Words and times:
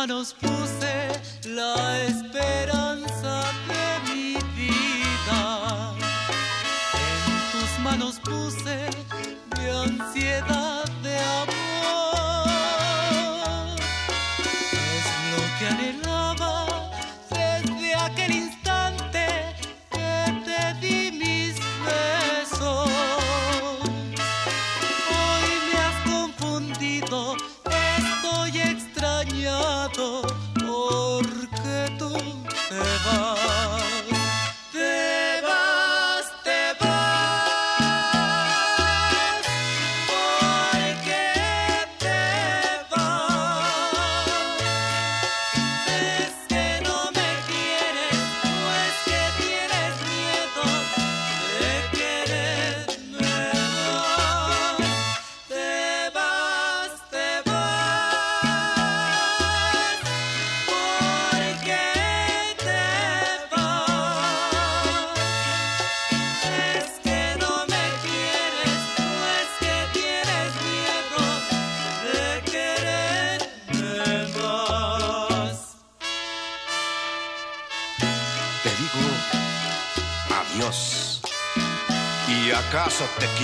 Manos 0.00 0.32
puse 0.32 0.69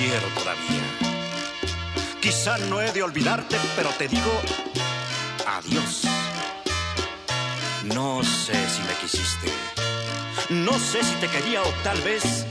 quiero 0.07 0.29
todavía? 0.29 0.85
Quizá 2.21 2.59
no 2.59 2.81
he 2.81 2.93
de 2.93 3.03
olvidarte, 3.03 3.57
pero 3.75 3.91
te 3.91 4.07
digo 4.07 4.33
adiós. 5.47 6.03
No 7.83 8.23
sé 8.23 8.55
si 8.69 8.83
me 8.83 8.95
quisiste. 9.01 9.49
No 10.51 10.79
sé 10.79 11.03
si 11.03 11.15
te 11.17 11.29
quería 11.29 11.63
o 11.63 11.71
tal 11.83 12.01
vez 12.03 12.47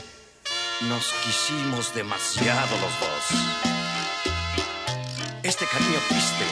nos 0.81 1.13
quisimos 1.23 1.93
demasiado 1.93 2.73
los 2.83 2.93
dos. 3.03 3.23
Este 5.43 5.65
cariño 5.65 5.99
triste 6.09 6.45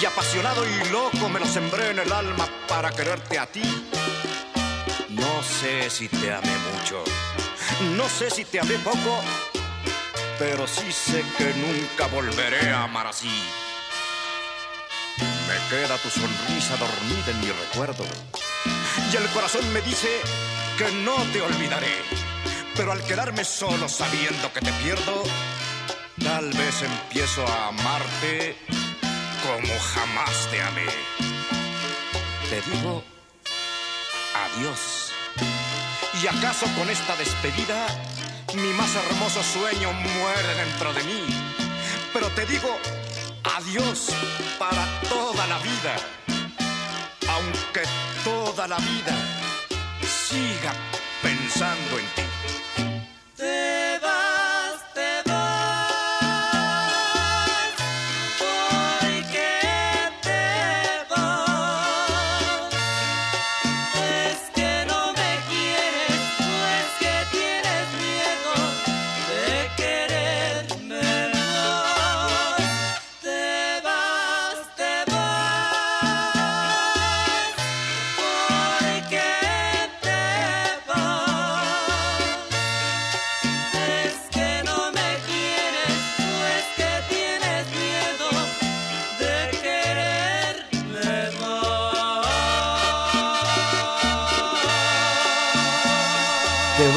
y 0.00 0.04
apasionado 0.06 0.64
y 0.66 0.88
loco 0.90 1.28
me 1.28 1.40
lo 1.40 1.46
sembré 1.46 1.90
en 1.90 1.98
el 1.98 2.12
alma 2.12 2.48
para 2.66 2.90
quererte 2.90 3.38
a 3.38 3.46
ti. 3.46 3.62
No 5.10 5.42
sé 5.42 5.90
si 5.90 6.08
te 6.08 6.32
amé 6.32 6.56
mucho. 6.72 7.04
No 7.96 8.08
sé 8.08 8.30
si 8.30 8.44
te 8.44 8.60
amé 8.60 8.76
poco 8.78 9.22
pero 10.40 10.66
sí 10.66 10.90
sé 10.90 11.22
que 11.36 11.52
nunca 11.52 12.06
volveré 12.06 12.70
a 12.70 12.84
amar 12.84 13.06
así. 13.06 13.28
Me 15.18 15.68
queda 15.68 15.98
tu 15.98 16.08
sonrisa 16.08 16.78
dormida 16.78 17.30
en 17.30 17.40
mi 17.40 17.48
recuerdo. 17.48 18.04
Y 19.12 19.16
el 19.16 19.28
corazón 19.34 19.70
me 19.74 19.82
dice 19.82 20.08
que 20.78 20.90
no 21.04 21.14
te 21.30 21.42
olvidaré. 21.42 21.92
Pero 22.74 22.92
al 22.92 23.02
quedarme 23.02 23.44
solo 23.44 23.86
sabiendo 23.86 24.50
que 24.54 24.60
te 24.60 24.72
pierdo, 24.82 25.24
tal 26.24 26.50
vez 26.54 26.82
empiezo 26.84 27.46
a 27.46 27.68
amarte 27.68 28.56
como 29.42 29.78
jamás 29.78 30.48
te 30.50 30.62
amé. 30.62 30.86
Te 32.48 32.62
digo 32.62 33.04
adiós. 34.34 35.12
¿Y 36.22 36.26
acaso 36.26 36.64
con 36.78 36.88
esta 36.88 37.14
despedida 37.16 37.86
mi 38.54 38.72
más 38.72 38.94
hermoso 38.94 39.42
sueño 39.42 39.92
muere 39.92 40.54
dentro 40.54 40.92
de 40.92 41.02
mí. 41.04 41.24
Pero 42.12 42.28
te 42.28 42.46
digo 42.46 42.68
adiós 43.44 44.08
para 44.58 44.84
toda 45.08 45.46
la 45.46 45.58
vida. 45.58 45.96
Aunque 47.28 47.82
toda 48.24 48.66
la 48.66 48.78
vida 48.78 49.14
siga 50.02 50.72
pensando 51.22 51.98
en 51.98 52.06
ti. 52.14 53.79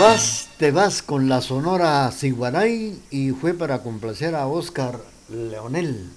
Vas, 0.03 0.49
te 0.57 0.71
vas 0.71 1.01
con 1.01 1.29
la 1.29 1.39
sonora 1.39 2.11
Siguanay 2.11 2.99
y 3.09 3.29
fue 3.31 3.53
para 3.53 3.81
complacer 3.83 4.35
a 4.35 4.47
Oscar 4.47 4.99
Leonel, 5.29 6.09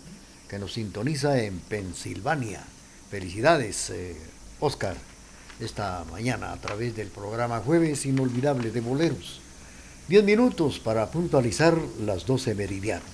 que 0.48 0.58
nos 0.58 0.72
sintoniza 0.72 1.40
en 1.40 1.60
Pensilvania. 1.60 2.64
Felicidades, 3.12 3.90
eh, 3.90 4.16
Oscar, 4.58 4.96
esta 5.60 6.04
mañana 6.10 6.50
a 6.50 6.56
través 6.56 6.96
del 6.96 7.08
programa 7.10 7.60
Jueves 7.60 8.06
Inolvidable 8.06 8.72
de 8.72 8.80
Boleros. 8.80 9.40
Diez 10.08 10.24
minutos 10.24 10.80
para 10.80 11.08
puntualizar 11.12 11.78
las 12.04 12.26
12 12.26 12.56
meridiano. 12.56 13.04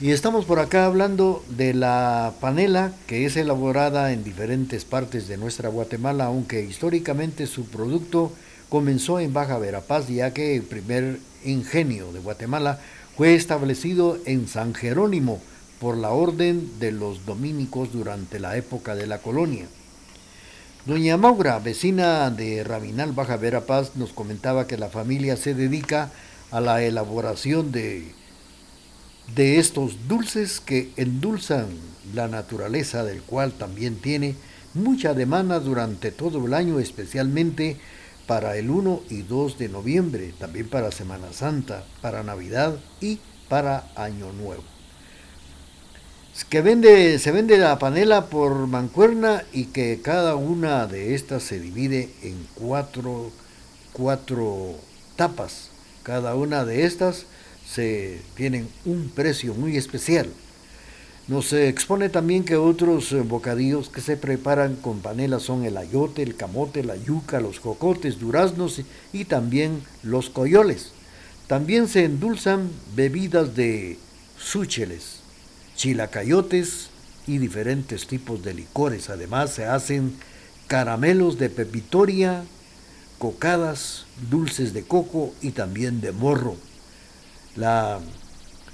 Y 0.00 0.10
estamos 0.10 0.46
por 0.46 0.58
acá 0.58 0.86
hablando 0.86 1.44
de 1.48 1.74
la 1.74 2.32
panela 2.40 2.92
que 3.06 3.24
es 3.24 3.36
elaborada 3.36 4.12
en 4.12 4.24
diferentes 4.24 4.84
partes 4.84 5.28
de 5.28 5.36
nuestra 5.36 5.68
Guatemala, 5.68 6.24
aunque 6.24 6.64
históricamente 6.64 7.46
su 7.46 7.66
producto 7.66 8.32
comenzó 8.70 9.20
en 9.20 9.34
Baja 9.34 9.58
Verapaz, 9.58 10.08
ya 10.08 10.32
que 10.32 10.56
el 10.56 10.62
primer 10.62 11.18
ingenio 11.44 12.12
de 12.12 12.20
Guatemala 12.20 12.80
fue 13.16 13.34
establecido 13.34 14.16
en 14.24 14.48
San 14.48 14.74
Jerónimo 14.74 15.40
por 15.78 15.96
la 15.96 16.10
orden 16.10 16.78
de 16.78 16.92
los 16.92 17.26
dominicos 17.26 17.92
durante 17.92 18.38
la 18.38 18.56
época 18.56 18.94
de 18.94 19.06
la 19.06 19.18
colonia. 19.18 19.66
Doña 20.86 21.16
Maura, 21.18 21.58
vecina 21.58 22.30
de 22.30 22.64
Rabinal 22.64 23.12
Baja 23.12 23.36
Verapaz, 23.36 23.96
nos 23.96 24.12
comentaba 24.12 24.66
que 24.66 24.78
la 24.78 24.88
familia 24.88 25.36
se 25.36 25.52
dedica 25.52 26.10
a 26.50 26.60
la 26.60 26.82
elaboración 26.82 27.72
de, 27.72 28.12
de 29.34 29.58
estos 29.58 30.08
dulces 30.08 30.60
que 30.60 30.90
endulzan 30.96 31.66
la 32.14 32.28
naturaleza, 32.28 33.04
del 33.04 33.22
cual 33.22 33.52
también 33.52 33.96
tiene 33.96 34.36
mucha 34.72 35.14
demanda 35.14 35.60
durante 35.60 36.12
todo 36.12 36.46
el 36.46 36.54
año, 36.54 36.78
especialmente 36.78 37.76
para 38.30 38.56
el 38.56 38.70
1 38.70 39.02
y 39.10 39.22
2 39.22 39.58
de 39.58 39.68
noviembre, 39.68 40.32
también 40.38 40.68
para 40.68 40.92
Semana 40.92 41.32
Santa, 41.32 41.82
para 42.00 42.22
Navidad 42.22 42.76
y 43.00 43.18
para 43.48 43.90
Año 43.96 44.32
Nuevo. 44.32 44.62
Que 46.48 46.60
vende, 46.62 47.18
se 47.18 47.32
vende 47.32 47.58
la 47.58 47.80
panela 47.80 48.26
por 48.26 48.68
mancuerna 48.68 49.42
y 49.52 49.64
que 49.64 49.98
cada 50.00 50.36
una 50.36 50.86
de 50.86 51.16
estas 51.16 51.42
se 51.42 51.58
divide 51.58 52.08
en 52.22 52.46
cuatro, 52.54 53.32
cuatro 53.92 54.76
tapas. 55.16 55.70
Cada 56.04 56.36
una 56.36 56.64
de 56.64 56.84
estas 56.86 57.26
se 57.68 58.22
tienen 58.36 58.68
un 58.84 59.10
precio 59.12 59.54
muy 59.54 59.76
especial. 59.76 60.28
Nos 61.28 61.52
expone 61.52 62.08
también 62.08 62.44
que 62.44 62.56
otros 62.56 63.12
eh, 63.12 63.20
bocadillos 63.20 63.88
que 63.88 64.00
se 64.00 64.16
preparan 64.16 64.74
con 64.74 65.00
panela 65.00 65.38
son 65.38 65.64
el 65.64 65.76
ayote, 65.76 66.22
el 66.22 66.34
camote, 66.34 66.82
la 66.82 66.96
yuca, 66.96 67.40
los 67.40 67.60
cocotes, 67.60 68.18
duraznos 68.18 68.80
y 69.12 69.24
también 69.26 69.82
los 70.02 70.28
coyoles. 70.28 70.92
También 71.46 71.88
se 71.88 72.04
endulzan 72.04 72.70
bebidas 72.96 73.54
de 73.54 73.98
súcheles, 74.38 75.20
chilacayotes 75.76 76.90
y 77.26 77.38
diferentes 77.38 78.06
tipos 78.06 78.42
de 78.42 78.54
licores. 78.54 79.10
Además 79.10 79.50
se 79.50 79.66
hacen 79.66 80.14
caramelos 80.66 81.38
de 81.38 81.50
pepitoria, 81.50 82.44
cocadas, 83.18 84.06
dulces 84.30 84.72
de 84.72 84.82
coco 84.82 85.32
y 85.42 85.50
también 85.50 86.00
de 86.00 86.12
morro. 86.12 86.56
La, 87.56 88.00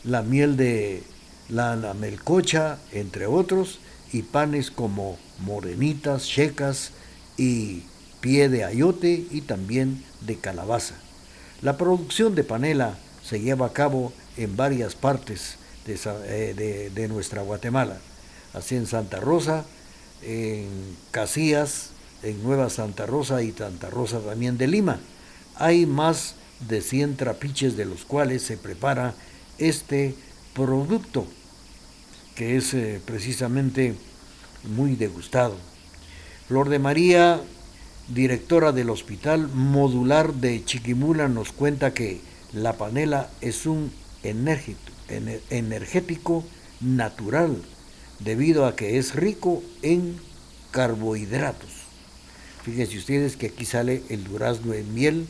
la 0.04 0.22
miel 0.22 0.56
de 0.56 1.02
la 1.48 1.94
melcocha, 1.94 2.78
entre 2.92 3.26
otros, 3.26 3.78
y 4.12 4.22
panes 4.22 4.70
como 4.70 5.18
morenitas, 5.40 6.26
checas 6.26 6.90
y 7.36 7.82
pie 8.20 8.48
de 8.48 8.64
ayote 8.64 9.26
y 9.30 9.42
también 9.42 10.02
de 10.22 10.36
calabaza. 10.36 10.94
La 11.62 11.76
producción 11.76 12.34
de 12.34 12.44
panela 12.44 12.98
se 13.22 13.40
lleva 13.40 13.66
a 13.66 13.72
cabo 13.72 14.12
en 14.36 14.56
varias 14.56 14.94
partes 14.94 15.56
de, 15.86 15.98
eh, 16.26 16.90
de, 16.92 17.08
nuestra 17.08 17.42
Guatemala, 17.42 17.98
así 18.52 18.76
en 18.76 18.86
Santa 18.86 19.20
Rosa, 19.20 19.64
en 20.22 20.66
Casillas, 21.10 21.90
en 22.22 22.42
Nueva 22.42 22.70
Santa 22.70 23.06
Rosa 23.06 23.42
y 23.42 23.52
Santa 23.52 23.90
Rosa 23.90 24.20
también 24.20 24.58
de 24.58 24.66
Lima. 24.66 24.98
Hay 25.56 25.86
más 25.86 26.34
de 26.68 26.80
100 26.80 27.16
trapiches 27.16 27.76
de 27.76 27.84
los 27.84 28.04
cuales 28.04 28.42
se 28.42 28.56
prepara 28.56 29.14
este 29.58 30.14
producto 30.56 31.26
que 32.34 32.56
es 32.56 32.72
eh, 32.74 33.00
precisamente 33.04 33.94
muy 34.64 34.96
degustado. 34.96 35.54
Flor 36.48 36.70
de 36.70 36.78
María, 36.78 37.40
directora 38.08 38.72
del 38.72 38.90
Hospital 38.90 39.48
Modular 39.52 40.32
de 40.34 40.64
Chiquimula, 40.64 41.28
nos 41.28 41.52
cuenta 41.52 41.92
que 41.92 42.20
la 42.52 42.72
panela 42.74 43.30
es 43.40 43.66
un 43.66 43.92
energético 45.50 46.44
natural 46.80 47.62
debido 48.18 48.66
a 48.66 48.76
que 48.76 48.98
es 48.98 49.14
rico 49.14 49.62
en 49.82 50.18
carbohidratos. 50.70 51.70
Fíjense 52.64 52.98
ustedes 52.98 53.36
que 53.36 53.46
aquí 53.46 53.64
sale 53.64 54.02
el 54.08 54.24
durazno 54.24 54.72
en 54.74 54.92
miel, 54.94 55.28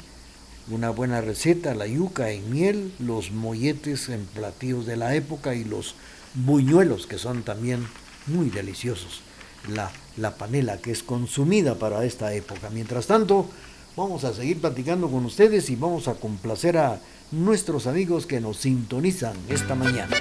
una 0.70 0.90
buena 0.90 1.20
receta, 1.20 1.74
la 1.74 1.86
yuca 1.86 2.30
en 2.30 2.50
miel, 2.50 2.92
los 2.98 3.30
molletes 3.30 4.08
en 4.08 4.24
platillos 4.26 4.86
de 4.86 4.96
la 4.96 5.14
época 5.14 5.54
y 5.54 5.64
los 5.64 5.94
buñuelos 6.34 7.06
que 7.06 7.18
son 7.18 7.42
también 7.42 7.86
muy 8.26 8.50
deliciosos. 8.50 9.20
La, 9.68 9.90
la 10.16 10.36
panela 10.36 10.78
que 10.78 10.92
es 10.92 11.02
consumida 11.02 11.76
para 11.76 12.04
esta 12.04 12.32
época. 12.34 12.70
Mientras 12.70 13.06
tanto, 13.06 13.46
vamos 13.96 14.24
a 14.24 14.34
seguir 14.34 14.60
platicando 14.60 15.08
con 15.10 15.24
ustedes 15.24 15.70
y 15.70 15.76
vamos 15.76 16.08
a 16.08 16.14
complacer 16.14 16.78
a 16.78 17.00
nuestros 17.32 17.86
amigos 17.86 18.26
que 18.26 18.40
nos 18.40 18.58
sintonizan 18.58 19.36
esta 19.48 19.74
mañana. 19.74 20.16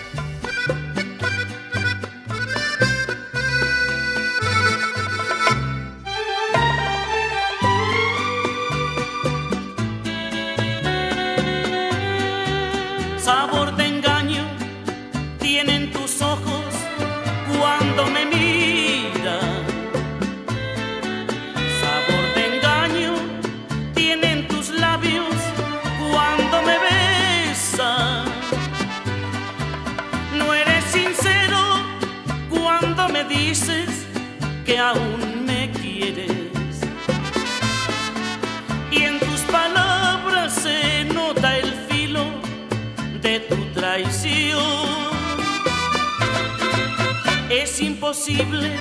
Aún 34.77 35.45
me 35.45 35.71
quieres. 35.71 36.31
Y 38.91 39.03
en 39.03 39.19
tus 39.19 39.41
palabras 39.51 40.53
se 40.53 41.05
nota 41.05 41.57
el 41.57 41.73
filo 41.89 42.25
de 43.21 43.39
tu 43.41 43.55
traición. 43.73 44.63
Es 47.49 47.81
imposible 47.81 48.79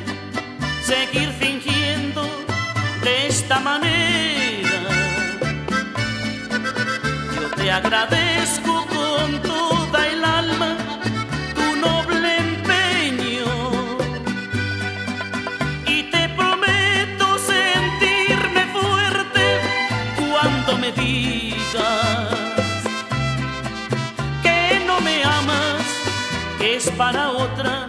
seguir 0.82 1.30
fingiendo 1.38 2.22
de 3.02 3.26
esta 3.28 3.60
manera. 3.60 4.80
Yo 7.34 7.50
te 7.56 7.70
agradezco 7.70 8.86
con 8.86 9.42
toda 9.42 10.06
el 10.08 10.24
alma 10.24 10.83
para 26.96 27.30
otra 27.30 27.88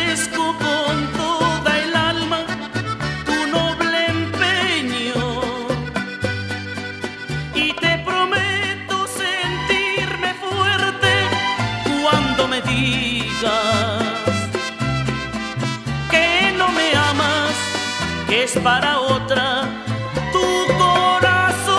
para 18.59 18.99
otra 18.99 19.85
tu 20.31 20.73
corazón. 20.77 21.73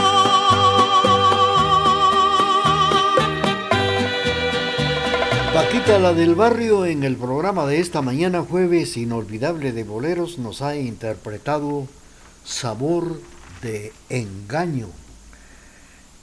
Paquita, 5.52 5.98
la 5.98 6.14
del 6.14 6.34
barrio, 6.34 6.86
en 6.86 7.04
el 7.04 7.16
programa 7.16 7.66
de 7.66 7.80
esta 7.80 8.00
mañana 8.00 8.42
jueves 8.42 8.96
inolvidable 8.96 9.72
de 9.72 9.84
boleros, 9.84 10.38
nos 10.38 10.62
ha 10.62 10.76
interpretado 10.76 11.86
Sabor 12.44 13.20
de 13.60 13.92
Engaño. 14.08 14.88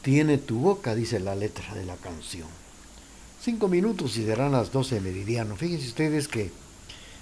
Tiene 0.01 0.37
tu 0.37 0.59
boca, 0.59 0.95
dice 0.95 1.19
la 1.19 1.35
letra 1.35 1.75
de 1.75 1.85
la 1.85 1.95
canción. 1.95 2.47
Cinco 3.41 3.67
minutos 3.67 4.17
y 4.17 4.25
serán 4.25 4.53
las 4.53 4.71
doce 4.71 4.95
de 4.95 5.01
meridiano. 5.01 5.55
Fíjense 5.55 5.87
ustedes 5.87 6.27
que 6.27 6.51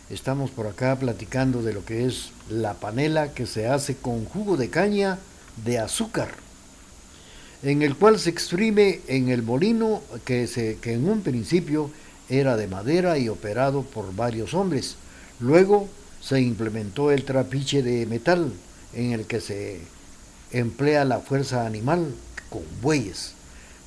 estamos 0.09 0.51
por 0.51 0.67
acá 0.67 0.95
platicando 0.95 1.61
de 1.61 1.73
lo 1.73 1.83
que 1.83 2.05
es 2.05 2.29
la 2.49 2.75
panela 2.75 3.33
que 3.33 3.45
se 3.45 3.67
hace 3.67 3.95
con 3.95 4.25
jugo 4.25 4.57
de 4.57 4.69
caña 4.69 5.19
de 5.65 5.79
azúcar, 5.79 6.29
en 7.63 7.81
el 7.81 7.95
cual 7.95 8.19
se 8.19 8.29
exprime 8.29 9.01
en 9.07 9.29
el 9.29 9.43
molino 9.43 10.01
que, 10.23 10.47
se, 10.47 10.77
que 10.77 10.93
en 10.93 11.09
un 11.09 11.21
principio 11.21 11.91
era 12.29 12.55
de 12.57 12.67
madera 12.67 13.17
y 13.17 13.29
operado 13.29 13.83
por 13.83 14.15
varios 14.15 14.53
hombres. 14.53 14.95
Luego 15.39 15.87
se 16.21 16.41
implementó 16.41 17.11
el 17.11 17.23
trapiche 17.23 17.81
de 17.81 18.05
metal 18.05 18.51
en 18.93 19.11
el 19.11 19.25
que 19.25 19.41
se 19.41 19.81
emplea 20.51 21.05
la 21.05 21.19
fuerza 21.19 21.65
animal 21.65 22.13
con 22.49 22.63
bueyes. 22.81 23.33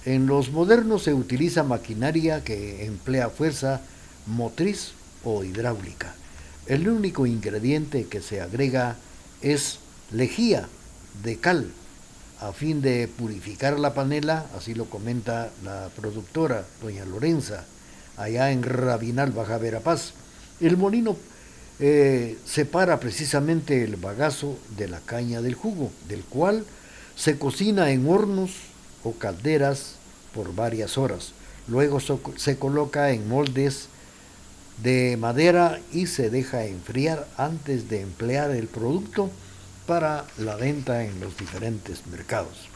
En 0.04 0.26
los 0.26 0.50
modernos 0.50 1.02
se 1.02 1.14
utiliza 1.14 1.62
maquinaria 1.62 2.42
que 2.42 2.86
emplea 2.86 3.28
fuerza 3.28 3.82
motriz 4.26 4.92
o 5.24 5.44
hidráulica. 5.44 6.14
El 6.66 6.88
único 6.88 7.26
ingrediente 7.26 8.06
que 8.06 8.20
se 8.20 8.40
agrega 8.40 8.96
es 9.42 9.78
lejía 10.10 10.68
de 11.22 11.38
cal 11.38 11.72
a 12.40 12.52
fin 12.52 12.80
de 12.80 13.06
purificar 13.06 13.78
la 13.78 13.92
panela, 13.92 14.46
así 14.56 14.74
lo 14.74 14.86
comenta 14.86 15.50
la 15.62 15.90
productora, 15.94 16.64
doña 16.80 17.04
Lorenza, 17.04 17.64
allá 18.16 18.50
en 18.50 18.62
Rabinal, 18.62 19.30
Baja 19.32 19.58
Verapaz. 19.58 20.12
El 20.58 20.78
molino 20.78 21.16
eh, 21.80 22.38
separa 22.46 22.98
precisamente 22.98 23.84
el 23.84 23.96
bagazo 23.96 24.58
de 24.78 24.88
la 24.88 25.00
caña 25.00 25.42
del 25.42 25.54
jugo, 25.54 25.92
del 26.08 26.24
cual 26.24 26.64
se 27.14 27.38
cocina 27.38 27.90
en 27.90 28.08
hornos 28.08 28.52
o 29.04 29.12
calderas 29.12 29.96
por 30.34 30.54
varias 30.54 30.96
horas. 30.96 31.32
Luego 31.68 31.98
se 32.00 32.58
coloca 32.58 33.10
en 33.10 33.28
moldes 33.28 33.89
de 34.82 35.16
madera 35.18 35.80
y 35.92 36.06
se 36.06 36.30
deja 36.30 36.64
enfriar 36.64 37.28
antes 37.36 37.88
de 37.88 38.00
emplear 38.00 38.50
el 38.50 38.66
producto 38.66 39.30
para 39.86 40.24
la 40.38 40.56
venta 40.56 41.04
en 41.04 41.20
los 41.20 41.36
diferentes 41.36 42.06
mercados. 42.06 42.68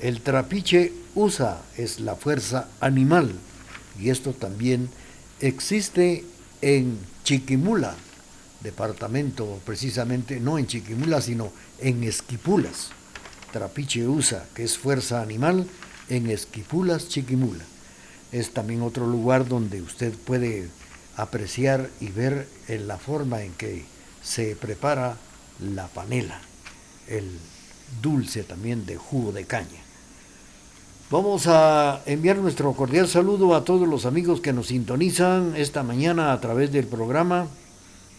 El 0.00 0.20
trapiche 0.20 0.92
usa 1.14 1.62
es 1.76 2.00
la 2.00 2.16
fuerza 2.16 2.68
animal 2.80 3.32
y 3.98 4.10
esto 4.10 4.32
también 4.32 4.90
existe 5.40 6.24
en 6.60 6.98
Chiquimula, 7.24 7.94
departamento 8.62 9.60
precisamente, 9.64 10.38
no 10.38 10.58
en 10.58 10.66
Chiquimula, 10.66 11.20
sino 11.20 11.50
en 11.80 12.04
Esquipulas. 12.04 12.90
Trapiche 13.52 14.06
usa, 14.06 14.44
que 14.54 14.64
es 14.64 14.76
fuerza 14.76 15.22
animal, 15.22 15.66
en 16.08 16.28
Esquipulas, 16.28 17.08
Chiquimula. 17.08 17.64
Es 18.32 18.52
también 18.52 18.82
otro 18.82 19.06
lugar 19.06 19.48
donde 19.48 19.80
usted 19.80 20.12
puede 20.12 20.68
apreciar 21.16 21.88
y 22.00 22.08
ver 22.08 22.48
en 22.68 22.88
la 22.88 22.98
forma 22.98 23.42
en 23.42 23.52
que 23.54 23.84
se 24.22 24.56
prepara 24.56 25.16
la 25.60 25.86
panela, 25.88 26.40
el 27.08 27.38
dulce 28.02 28.42
también 28.42 28.86
de 28.86 28.96
jugo 28.96 29.32
de 29.32 29.44
caña. 29.44 29.86
Vamos 31.10 31.46
a 31.46 32.02
enviar 32.04 32.36
nuestro 32.38 32.72
cordial 32.72 33.06
saludo 33.06 33.54
a 33.54 33.64
todos 33.64 33.86
los 33.86 34.06
amigos 34.06 34.40
que 34.40 34.52
nos 34.52 34.68
sintonizan 34.68 35.54
esta 35.56 35.84
mañana 35.84 36.32
a 36.32 36.40
través 36.40 36.72
del 36.72 36.86
programa 36.86 37.46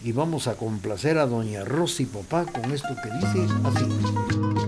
y 0.02 0.12
vamos 0.12 0.46
a 0.46 0.56
complacer 0.56 1.18
a 1.18 1.26
doña 1.26 1.64
Rosy 1.64 2.06
Popá 2.06 2.46
con 2.46 2.72
esto 2.72 2.88
que 3.02 3.10
dice 3.10 3.52
así 3.64 4.67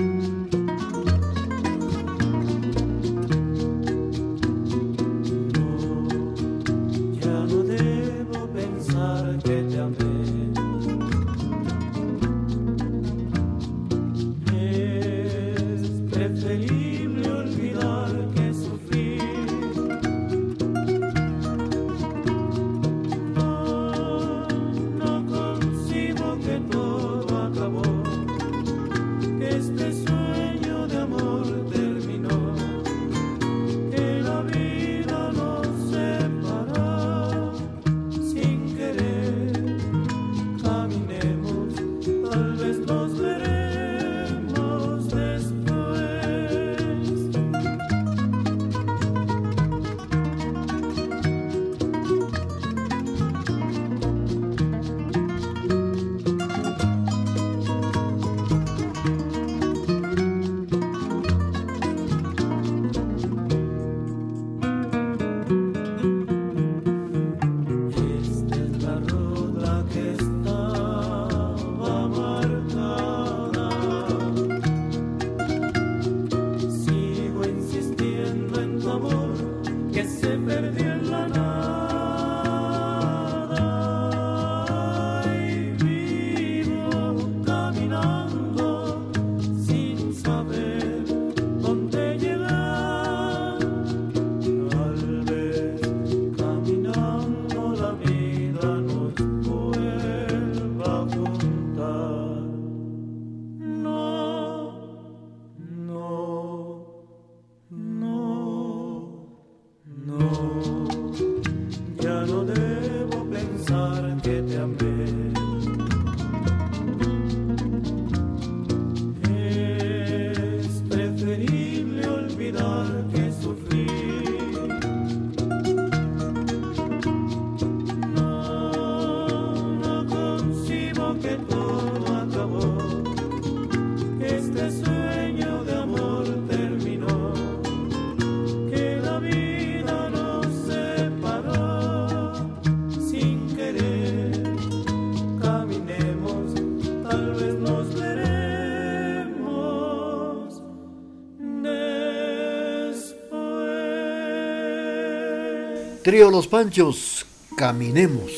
Trío 156.03 156.31
Los 156.31 156.47
Panchos, 156.47 157.27
caminemos. 157.55 158.31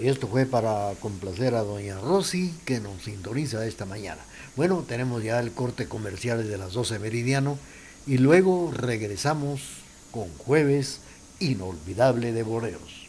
Esto 0.00 0.26
fue 0.26 0.44
para 0.44 0.92
complacer 0.98 1.54
a 1.54 1.62
doña 1.62 2.00
Rosy 2.00 2.52
que 2.64 2.80
nos 2.80 3.00
sintoniza 3.04 3.64
esta 3.64 3.84
mañana. 3.84 4.20
Bueno, 4.56 4.84
tenemos 4.88 5.22
ya 5.22 5.38
el 5.38 5.52
corte 5.52 5.86
comercial 5.86 6.48
de 6.48 6.58
las 6.58 6.72
12 6.72 6.98
meridiano 6.98 7.58
y 8.08 8.18
luego 8.18 8.72
regresamos 8.72 9.60
con 10.10 10.28
jueves 10.36 10.98
inolvidable 11.38 12.32
de 12.32 12.42
boleros. 12.42 13.06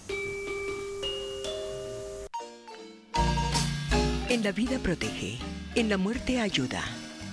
En 4.30 4.44
la 4.44 4.52
vida 4.52 4.78
protege, 4.78 5.40
en 5.74 5.90
la 5.90 5.98
muerte 5.98 6.40
ayuda, 6.40 6.84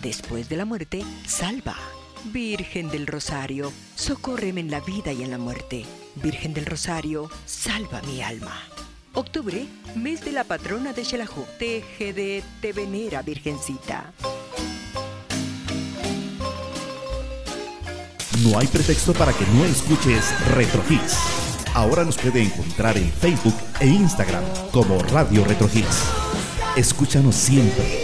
después 0.01 0.49
de 0.49 0.57
la 0.57 0.65
muerte 0.65 1.05
salva. 1.27 1.77
Virgen 2.33 2.89
del 2.89 3.07
Rosario, 3.07 3.73
socórreme 3.95 4.61
en 4.61 4.71
la 4.71 4.81
vida 4.81 5.13
y 5.13 5.23
en 5.23 5.31
la 5.31 5.39
muerte. 5.39 5.85
Virgen 6.17 6.55
del 6.55 6.65
Rosario, 6.65 7.31
salva 7.45 8.01
mi 8.03 8.23
alma. 8.23 8.55
Octubre, 9.13 9.67
mes 9.95 10.25
de 10.25 10.33
la 10.33 10.45
patrona 10.45 10.93
de 10.93 11.05
Xelajú. 11.05 11.45
TGD 11.59 12.43
te 12.61 12.73
venera, 12.73 13.23
Virgencita. 13.23 14.13
No 18.43 18.59
hay 18.59 18.67
pretexto 18.67 19.13
para 19.13 19.33
que 19.33 19.47
no 19.55 19.65
escuches 19.65 20.35
Retro 20.55 20.83
Hits. 20.89 21.17
Ahora 21.75 22.05
nos 22.05 22.17
puede 22.17 22.43
encontrar 22.43 22.97
en 22.97 23.11
Facebook 23.13 23.55
e 23.81 23.87
Instagram 23.87 24.45
como 24.73 24.99
Radio 24.99 25.45
Retro 25.45 25.69
Hits. 25.73 26.05
Escúchanos 26.77 27.35
siempre, 27.35 28.04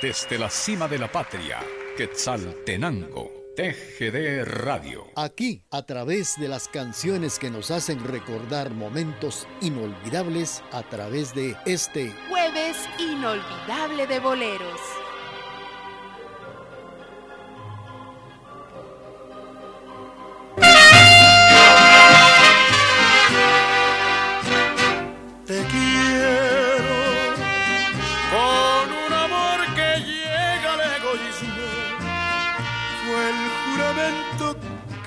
desde 0.00 0.38
la 0.38 0.48
cima 0.48 0.86
de 0.86 0.98
la 0.98 1.10
patria, 1.10 1.58
Quetzaltenango, 1.96 3.32
TGD 3.56 4.44
Radio. 4.44 5.06
Aquí, 5.16 5.62
a 5.70 5.82
través 5.82 6.38
de 6.38 6.46
las 6.46 6.68
canciones 6.68 7.38
que 7.38 7.50
nos 7.50 7.72
hacen 7.72 8.04
recordar 8.04 8.70
momentos 8.70 9.48
inolvidables, 9.60 10.62
a 10.70 10.84
través 10.84 11.34
de 11.34 11.56
este 11.66 12.12
Jueves 12.28 12.76
inolvidable 13.00 14.06
de 14.06 14.20
boleros. 14.20 14.80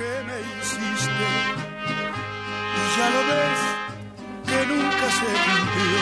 Que 0.01 0.13
me 0.27 0.37
hiciste. 0.53 1.29
Y 2.77 2.81
ya 2.97 3.07
lo 3.15 3.21
ves 3.31 3.61
que 4.49 4.59
nunca 4.71 5.05
se 5.19 5.29
cumplió. 5.45 6.01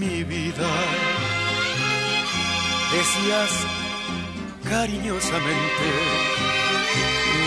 Mi 0.00 0.16
vida, 0.24 0.72
decías 2.94 3.52
cariñosamente, 4.68 5.88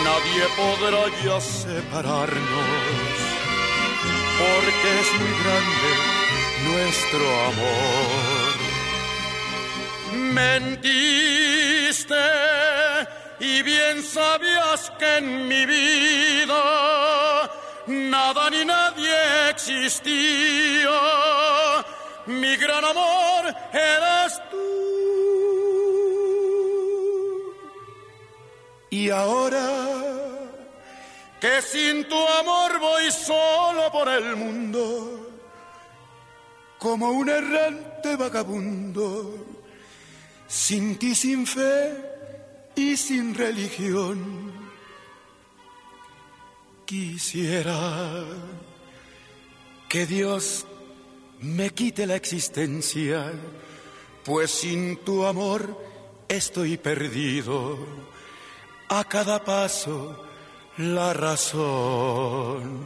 nadie 0.08 0.43
podrá 0.62 1.04
ya 1.24 1.38
separarnos 1.41 3.17
porque 4.39 4.88
es 5.02 5.10
muy 5.19 5.34
grande 5.41 5.91
nuestro 6.69 7.26
amor. 7.52 8.54
Mentiste 10.34 12.24
y 13.39 13.62
bien 13.63 14.02
sabías 14.04 14.91
que 14.98 15.17
en 15.17 15.48
mi 15.48 15.65
vida 15.65 17.52
nada 17.88 18.50
ni 18.50 18.63
nadie 18.65 19.50
existía. 19.50 20.89
Mi 22.28 22.56
gran 22.56 22.84
amor 22.84 23.56
eras 23.74 24.41
tú. 24.50 24.58
Y 28.89 29.10
ahora 29.10 29.69
que 31.41 31.62
sin 31.62 32.08
tu 32.08 32.15
amor 32.15 32.80
voy 32.80 33.12
solo 33.12 33.91
por 33.91 34.08
el 34.10 34.36
mundo, 34.36 35.30
como 36.80 37.10
un 37.10 37.30
errante 37.30 38.15
vagabundo, 38.15 39.34
sin 40.48 40.98
ti, 40.98 41.13
sin 41.13 41.45
fe 41.45 42.14
y 42.76 42.98
sin 42.98 43.34
religión. 43.34 44.52
Quisiera 46.86 48.26
que 49.90 50.06
Dios 50.06 50.66
me 51.42 51.72
quite 51.72 52.06
la 52.06 52.16
existencia, 52.16 53.32
pues 54.24 54.52
sin 54.52 54.98
tu 54.98 55.26
amor 55.26 55.78
estoy 56.28 56.78
perdido. 56.78 57.78
A 58.90 59.04
cada 59.06 59.44
paso 59.44 60.26
la 60.78 61.14
razón. 61.14 62.84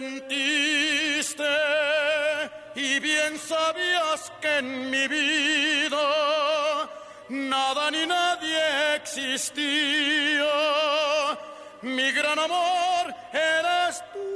Mentiste 0.00 1.54
y 2.74 2.98
bien 3.00 3.38
sabías 3.38 4.32
que 4.40 4.58
en 4.58 4.90
mi 4.90 5.06
vida 5.06 6.06
nada 7.28 7.90
ni 7.90 8.06
nadie 8.06 8.94
existía. 8.96 10.54
Mi 11.82 12.10
gran 12.12 12.38
amor 12.38 13.04
eres 13.32 14.02
tú. 14.14 14.28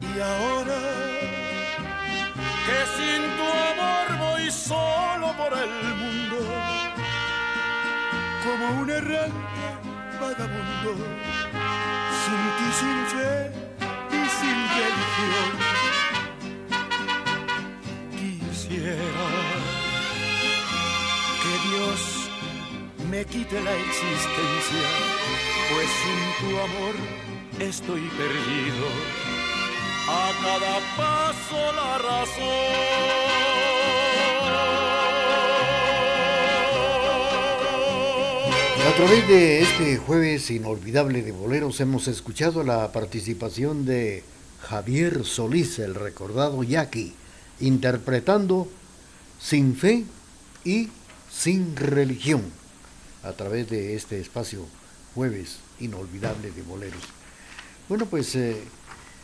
Y 0.00 0.20
ahora 0.20 0.80
que 2.66 2.78
sin 2.96 3.22
tu 3.38 3.46
amor 3.72 4.06
voy 4.24 4.50
solo 4.50 5.26
por 5.36 5.52
el 5.64 5.74
mundo, 6.00 6.38
como 8.44 8.80
un 8.80 8.90
errante 8.90 9.54
vagabundo, 10.24 10.92
sin 12.20 12.42
ti, 12.56 12.68
sin 12.80 12.98
fe 13.12 13.32
y 14.18 14.22
sin 14.38 14.58
religión. 14.80 15.50
Quisiera 18.18 19.28
que 21.42 21.52
Dios 21.68 22.00
me 23.10 23.20
quite 23.32 23.56
la 23.68 23.74
existencia, 23.86 24.86
pues 25.70 25.88
sin 26.02 26.20
tu 26.40 26.50
amor 26.68 26.94
estoy 27.70 28.04
perdido. 28.20 28.86
A 30.06 30.26
cada 30.44 30.74
paso 30.98 31.58
la 31.80 31.92
razón. 31.98 33.23
A 38.86 38.92
través 38.96 39.26
de 39.26 39.62
este 39.62 39.96
jueves 39.96 40.50
inolvidable 40.50 41.22
de 41.22 41.32
boleros 41.32 41.80
hemos 41.80 42.06
escuchado 42.06 42.62
la 42.62 42.92
participación 42.92 43.86
de 43.86 44.22
Javier 44.60 45.24
Solís, 45.24 45.78
el 45.78 45.94
recordado 45.94 46.62
Yaqui, 46.62 47.14
interpretando 47.60 48.68
Sin 49.40 49.74
fe 49.74 50.04
y 50.64 50.90
sin 51.32 51.76
religión 51.76 52.42
a 53.22 53.32
través 53.32 53.70
de 53.70 53.94
este 53.94 54.20
espacio 54.20 54.66
jueves 55.14 55.56
inolvidable 55.80 56.50
de 56.50 56.62
boleros. 56.62 57.02
Bueno, 57.88 58.04
pues 58.04 58.36
eh, 58.36 58.62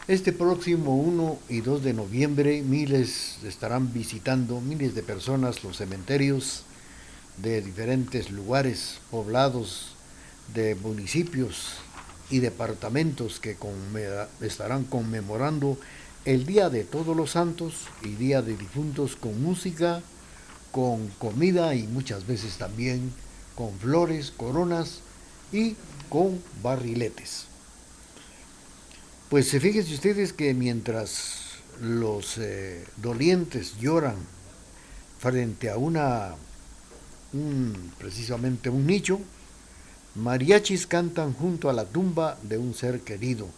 Este 0.09 0.33
próximo 0.33 0.97
1 0.97 1.39
y 1.51 1.61
2 1.61 1.85
de 1.85 1.93
noviembre 1.93 2.63
miles 2.63 3.37
estarán 3.45 3.93
visitando, 3.93 4.63
miles 4.63 4.95
de 4.95 5.03
personas, 5.03 5.63
los 5.63 5.77
cementerios 5.77 6.65
de 7.43 7.63
diferentes 7.63 8.31
lugares 8.31 8.99
poblados, 9.11 9.95
de 10.55 10.75
municipios 10.75 11.75
y 12.29 12.41
departamentos 12.41 13.41
que 13.41 13.57
estarán 14.41 14.85
conmemorando 14.85 15.79
el 16.25 16.45
Día 16.47 16.69
de 16.71 16.85
Todos 16.85 17.17
los 17.17 17.33
Santos 17.33 17.87
y 18.03 18.11
Día 18.11 18.43
de 18.43 18.57
Difuntos 18.57 19.17
con 19.17 19.43
música, 19.43 20.03
con 20.71 21.09
comida 21.19 21.75
y 21.75 21.85
muchas 21.85 22.27
veces 22.27 22.57
también 22.57 23.13
con 23.55 23.77
flores, 23.79 24.31
coronas 24.31 25.01
y 25.53 25.77
con 26.09 26.43
barriletes. 26.63 27.47
Pues 29.29 29.51
fíjense 29.51 29.95
ustedes 29.95 30.33
que 30.33 30.55
mientras 30.55 31.61
los 31.81 32.37
eh, 32.39 32.85
dolientes 32.97 33.79
lloran 33.79 34.17
frente 35.19 35.71
a 35.71 35.77
una, 35.77 36.35
precisamente 37.99 38.71
un 38.71 38.87
nicho, 38.87 39.21
mariachis 40.15 40.87
cantan 40.87 41.33
junto 41.33 41.71
a 41.71 41.73
la 41.73 41.85
tumba 41.85 42.39
de 42.43 42.59
un 42.59 42.75
ser 42.75 43.01
querido 43.01 43.49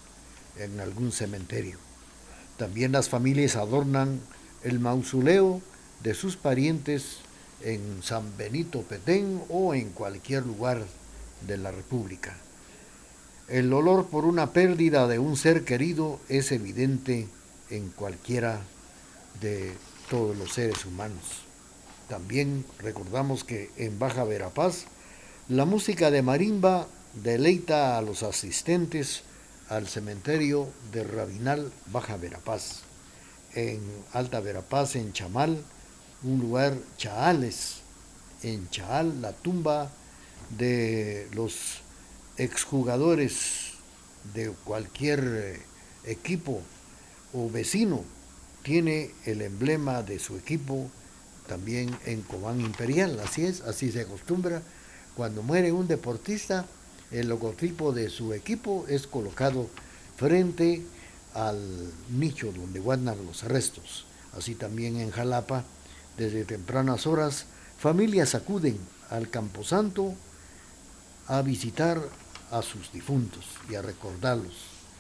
en 0.59 0.81
algún 0.81 1.13
cementerio. 1.13 1.79
También 2.57 2.93
las 2.93 3.09
familias 3.09 3.57
adornan 3.57 4.21
el 4.63 4.79
mausoleo 4.79 5.61
de 6.03 6.15
sus 6.15 6.37
parientes 6.37 7.19
en 7.63 8.03
San 8.03 8.37
Benito 8.37 8.83
Petén 8.83 9.43
o 9.49 9.75
en 9.75 9.91
cualquier 9.91 10.45
lugar 10.45 10.85
de 11.47 11.57
la 11.57 11.71
República. 11.71 12.37
El 13.49 13.71
dolor 13.71 14.07
por 14.07 14.25
una 14.25 14.53
pérdida 14.53 15.07
de 15.09 15.19
un 15.19 15.37
ser 15.37 15.65
querido 15.65 16.21
es 16.29 16.53
evidente 16.53 17.29
en 17.71 17.89
cualquiera 17.91 18.61
de 19.41 19.73
todos 20.09 20.37
los 20.37 20.53
seres 20.53 20.85
humanos. 20.85 21.42
También 22.13 22.67
recordamos 22.79 23.43
que 23.43 23.71
en 23.79 23.99
Baja 23.99 24.25
Verapaz 24.25 24.85
la 25.49 25.65
música 25.65 26.11
de 26.11 26.21
marimba 26.21 26.87
deleita 27.15 27.97
a 27.97 28.03
los 28.03 28.23
asistentes 28.23 29.23
al 29.71 29.89
cementerio 29.89 30.69
de 30.93 31.05
Rabinal 31.05 31.73
Baja 31.87 32.19
Verapaz. 32.19 32.81
En 33.55 33.81
Alta 34.13 34.41
Verapaz, 34.41 34.95
en 34.97 35.15
Chamal, 35.15 35.65
un 36.23 36.39
lugar 36.39 36.77
Chaales, 36.99 37.77
en 38.43 38.69
Chaal, 38.69 39.23
la 39.23 39.33
tumba 39.33 39.91
de 40.59 41.29
los 41.33 41.79
exjugadores 42.37 43.73
de 44.35 44.51
cualquier 44.65 45.21
eh, 45.25 45.63
equipo 46.05 46.61
o 47.33 47.49
vecino 47.49 48.05
tiene 48.63 49.13
el 49.25 49.41
emblema 49.41 50.03
de 50.03 50.19
su 50.19 50.37
equipo 50.37 50.91
también 51.47 51.97
en 52.07 52.23
Cobán 52.23 52.61
Imperial, 52.61 53.21
así 53.21 53.45
es, 53.45 53.61
así 53.63 53.91
se 53.91 54.03
acostumbra. 54.03 54.63
Cuando 55.17 55.43
muere 55.43 55.73
un 55.73 55.89
deportista, 55.89 56.67
el 57.11 57.29
logotipo 57.29 57.93
de 57.93 58.09
su 58.09 58.33
equipo 58.33 58.87
es 58.89 59.07
colocado 59.07 59.69
frente 60.17 60.83
al 61.35 61.59
nicho 62.11 62.53
donde 62.53 62.81
guardan 62.81 63.25
los 63.27 63.43
restos. 63.43 64.07
Así 64.37 64.55
también 64.55 64.97
en 64.97 65.11
Jalapa, 65.11 65.65
desde 66.17 66.45
tempranas 66.45 67.07
horas, 67.07 67.47
familias 67.79 68.35
acuden 68.35 68.79
al 69.11 69.29
Camposanto 69.29 70.15
a 71.29 71.43
visitar 71.43 72.01
a 72.51 72.63
sus 72.63 72.93
difuntos 72.93 73.45
y 73.69 73.75
a 73.75 73.83
recordarlos. 73.83 74.55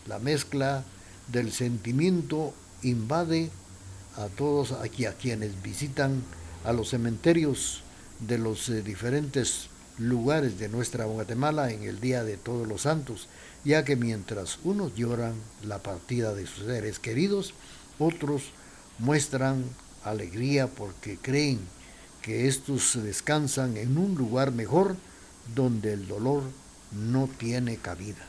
La 0.07 0.19
mezcla 0.19 0.85
del 1.29 1.53
sentimiento 1.53 2.53
invade 2.83 3.51
a 4.17 4.27
todos 4.27 4.73
aquí 4.73 5.07
a 5.07 5.15
quienes 5.15 5.63
visitan 5.63 6.23
a 6.65 6.73
los 6.73 6.91
cementerios 6.91 7.83
de 8.21 8.39
los 8.39 8.69
eh, 8.69 8.83
diferentes 8.83 9.69
lugares 9.99 10.59
de 10.59 10.69
nuestra 10.69 11.05
Guatemala 11.05 11.71
en 11.71 11.83
el 11.83 12.01
Día 12.01 12.25
de 12.25 12.37
Todos 12.37 12.67
los 12.67 12.83
Santos, 12.83 13.29
ya 13.65 13.85
que 13.85 13.97
mientras 13.97 14.59
unos 14.65 14.95
lloran 14.95 15.35
la 15.65 15.83
partida 15.83 16.35
de 16.35 16.47
sus 16.47 16.67
seres 16.67 16.99
queridos, 16.99 17.55
otros 17.99 18.51
muestran 18.99 19.65
alegría 20.05 20.67
porque 20.67 21.19
creen 21.21 21.61
que 22.23 22.49
estos 22.49 23.03
descansan 23.03 23.77
en 23.77 23.99
un 23.99 24.15
lugar 24.15 24.53
mejor 24.53 24.97
donde 25.55 25.93
el 25.93 26.07
dolor 26.07 26.43
no 26.93 27.29
tiene 27.39 27.77
cabida. 27.77 28.27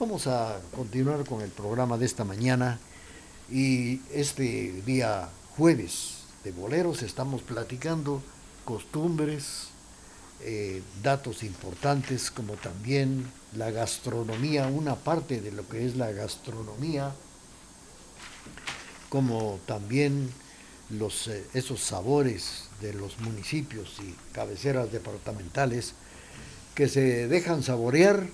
Vamos 0.00 0.26
a 0.26 0.58
continuar 0.74 1.24
con 1.24 1.40
el 1.42 1.50
programa 1.50 1.98
de 1.98 2.06
esta 2.06 2.24
mañana 2.24 2.78
y 3.50 4.00
este 4.12 4.82
día 4.86 5.28
jueves 5.56 6.24
de 6.44 6.52
boleros 6.52 7.02
estamos 7.02 7.42
platicando 7.42 8.22
costumbres, 8.64 9.68
eh, 10.40 10.82
datos 11.02 11.42
importantes 11.42 12.30
como 12.30 12.54
también 12.54 13.30
la 13.56 13.70
gastronomía, 13.70 14.66
una 14.66 14.96
parte 14.96 15.40
de 15.40 15.52
lo 15.52 15.68
que 15.68 15.86
es 15.86 15.96
la 15.96 16.10
gastronomía, 16.12 17.14
como 19.08 19.60
también 19.66 20.30
los, 20.90 21.28
eh, 21.28 21.44
esos 21.54 21.80
sabores 21.80 22.64
de 22.80 22.92
los 22.94 23.18
municipios 23.20 23.96
y 24.00 24.14
cabeceras 24.32 24.90
departamentales 24.90 25.94
que 26.74 26.88
se 26.88 27.28
dejan 27.28 27.62
saborear, 27.62 28.26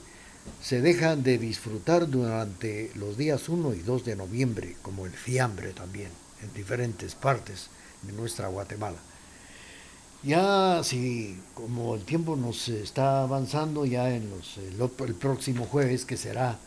se 0.62 0.80
dejan 0.80 1.22
de 1.22 1.38
disfrutar 1.38 2.08
durante 2.08 2.90
los 2.94 3.16
días 3.16 3.48
1 3.48 3.74
y 3.74 3.80
2 3.80 4.04
de 4.04 4.16
noviembre, 4.16 4.76
como 4.82 5.06
el 5.06 5.12
fiambre 5.12 5.72
también, 5.72 6.10
en 6.42 6.52
diferentes 6.52 7.14
partes 7.14 7.68
de 8.02 8.12
nuestra 8.12 8.48
Guatemala. 8.48 8.98
Ya 10.22 10.82
si 10.84 11.38
como 11.54 11.94
el 11.94 12.02
tiempo 12.02 12.36
nos 12.36 12.68
está 12.68 13.22
avanzando, 13.22 13.86
ya 13.86 14.14
en 14.14 14.28
los, 14.28 14.58
el, 14.58 15.14
próximo 15.14 15.64
jueves, 15.64 16.04
que 16.04 16.18
será 16.18 16.58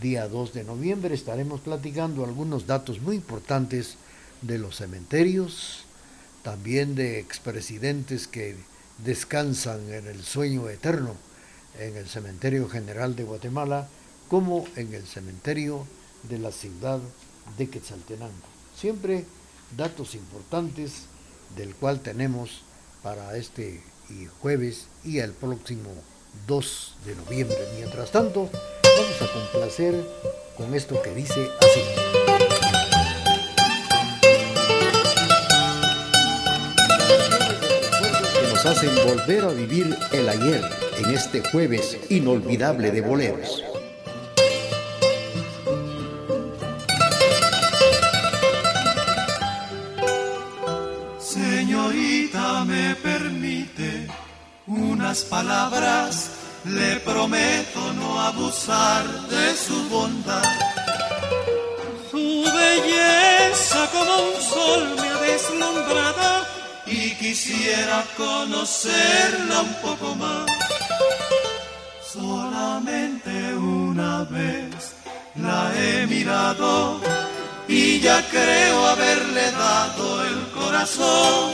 día 0.00 0.26
2 0.26 0.54
de 0.54 0.64
noviembre, 0.64 1.14
estaremos 1.14 1.60
platicando 1.60 2.24
algunos 2.24 2.66
datos 2.66 3.02
muy 3.02 3.16
importantes 3.16 3.96
de 4.40 4.58
los 4.58 4.76
cementerios, 4.76 5.84
también 6.42 6.94
de 6.94 7.18
expresidentes 7.18 8.26
que 8.26 8.56
descansan 9.04 9.92
en 9.92 10.06
el 10.06 10.24
sueño 10.24 10.68
eterno 10.70 11.14
en 11.78 11.96
el 11.96 12.08
Cementerio 12.08 12.68
General 12.68 13.16
de 13.16 13.24
Guatemala 13.24 13.88
como 14.28 14.64
en 14.76 14.94
el 14.94 15.06
cementerio 15.06 15.86
de 16.22 16.38
la 16.38 16.52
ciudad 16.52 17.00
de 17.58 17.68
Quetzaltenango. 17.68 18.32
Siempre 18.76 19.24
datos 19.76 20.14
importantes 20.14 21.06
del 21.56 21.74
cual 21.74 22.00
tenemos 22.00 22.62
para 23.02 23.36
este 23.36 23.82
jueves 24.40 24.86
y 25.04 25.18
el 25.18 25.32
próximo 25.32 25.90
2 26.46 26.96
de 27.06 27.16
noviembre. 27.16 27.58
Mientras 27.76 28.10
tanto, 28.10 28.50
vamos 28.52 29.22
a 29.22 29.32
complacer 29.32 29.94
con 30.56 30.74
esto 30.74 31.00
que 31.02 31.14
dice 31.14 31.48
así. 31.60 31.80
hacen 38.66 38.94
volver 39.06 39.44
a 39.44 39.48
vivir 39.48 39.94
el 40.12 40.26
ayer 40.26 40.83
en 40.98 41.10
este 41.10 41.42
jueves 41.50 41.98
inolvidable 42.08 42.90
de 42.90 43.00
boleros. 43.00 43.62
Señorita, 51.18 52.64
me 52.64 52.94
permite 52.96 54.06
unas 54.66 55.22
palabras, 55.24 56.30
le 56.64 56.96
prometo 57.00 57.92
no 57.94 58.20
abusar 58.20 59.04
de 59.28 59.54
su 59.56 59.88
bondad. 59.88 60.42
Su 62.10 62.44
belleza 62.44 63.90
como 63.92 64.14
un 64.28 64.40
sol 64.40 64.96
me 65.00 65.08
ha 65.08 65.18
deslumbrado 65.20 66.46
y 66.86 67.14
quisiera 67.16 68.04
conocerla 68.16 69.62
un 69.62 69.74
poco 69.82 70.14
más. 70.14 70.53
Solamente 72.14 73.56
una 73.56 74.22
vez 74.22 74.94
la 75.34 75.72
he 75.76 76.06
mirado 76.06 77.00
y 77.66 77.98
ya 77.98 78.22
creo 78.30 78.86
haberle 78.86 79.50
dado 79.50 80.24
el 80.24 80.46
corazón. 80.52 81.50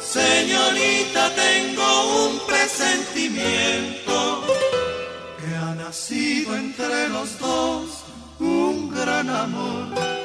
Señorita, 0.00 1.30
tengo 1.36 2.26
un 2.26 2.40
presentimiento 2.44 4.42
que 5.38 5.54
ha 5.54 5.76
nacido 5.76 6.56
entre 6.56 7.08
los 7.10 7.38
dos 7.38 8.02
un 8.40 8.90
gran 8.90 9.30
amor. 9.30 10.15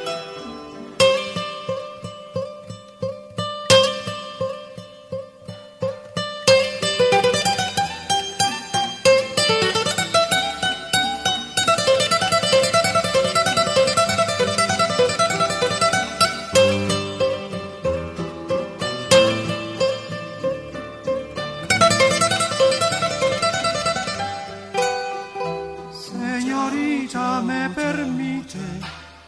Escuche 28.51 28.59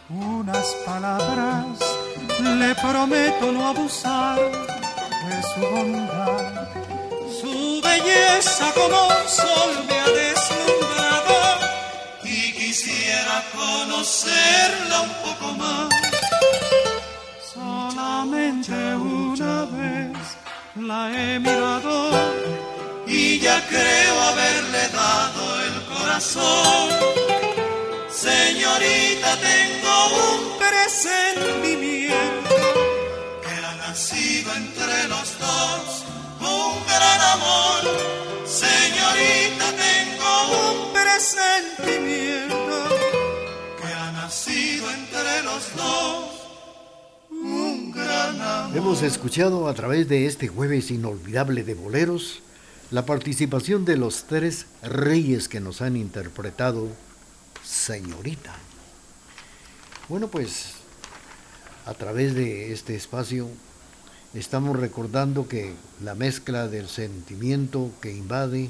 unas 0.09 0.67
palabras, 0.85 1.65
le 2.39 2.75
prometo 2.75 3.51
no 3.51 3.67
abusar 3.67 4.37
de 4.37 5.41
su 5.41 5.61
bondad. 5.61 6.67
Su 7.41 7.81
belleza 7.81 8.71
como 8.75 9.07
un 9.07 9.27
sol 9.27 9.71
me 9.87 9.99
ha 9.99 10.09
deslumbrado 10.21 11.39
y 12.23 12.51
quisiera 12.53 13.43
conocerla 13.55 15.01
un 15.01 15.13
poco 15.25 15.53
más. 15.55 15.89
Solamente 17.53 18.73
una 18.95 19.65
vez 19.65 20.17
la 20.75 21.11
he 21.11 21.39
mirado 21.39 22.11
y 23.07 23.39
ya 23.39 23.59
creo 23.67 24.21
haberle 24.21 24.87
dado 24.89 25.61
el 25.61 25.97
corazón. 25.97 27.22
Señorita, 28.23 29.35
tengo 29.35 29.95
un 30.31 30.57
presentimiento 30.57 32.55
que 33.41 33.49
ha 33.49 33.75
nacido 33.75 34.53
entre 34.55 35.09
los 35.09 35.37
dos, 35.39 36.05
un 36.39 36.85
gran 36.87 37.19
amor. 37.19 37.81
Señorita, 38.45 39.73
tengo 39.75 40.31
un 40.71 40.93
presentimiento 40.93 42.77
que 43.81 43.87
ha 43.93 44.11
nacido 44.13 44.89
entre 44.89 45.43
los 45.43 45.75
dos. 45.75 46.29
Un 47.29 47.91
gran 47.91 48.39
amor. 48.39 48.77
Hemos 48.77 49.01
escuchado 49.01 49.67
a 49.67 49.73
través 49.73 50.07
de 50.07 50.27
este 50.27 50.47
jueves 50.47 50.91
inolvidable 50.91 51.65
de 51.65 51.73
boleros 51.73 52.41
la 52.89 53.05
participación 53.05 53.83
de 53.83 53.97
los 53.97 54.23
tres 54.23 54.67
reyes 54.81 55.49
que 55.49 55.59
nos 55.59 55.81
han 55.81 55.97
interpretado 55.97 56.87
Señorita. 57.63 58.53
Bueno, 60.09 60.27
pues 60.27 60.73
a 61.85 61.93
través 61.93 62.35
de 62.35 62.73
este 62.73 62.95
espacio 62.95 63.47
estamos 64.33 64.77
recordando 64.77 65.47
que 65.47 65.73
la 66.03 66.15
mezcla 66.15 66.67
del 66.67 66.87
sentimiento 66.89 67.91
que 68.01 68.11
invade 68.15 68.69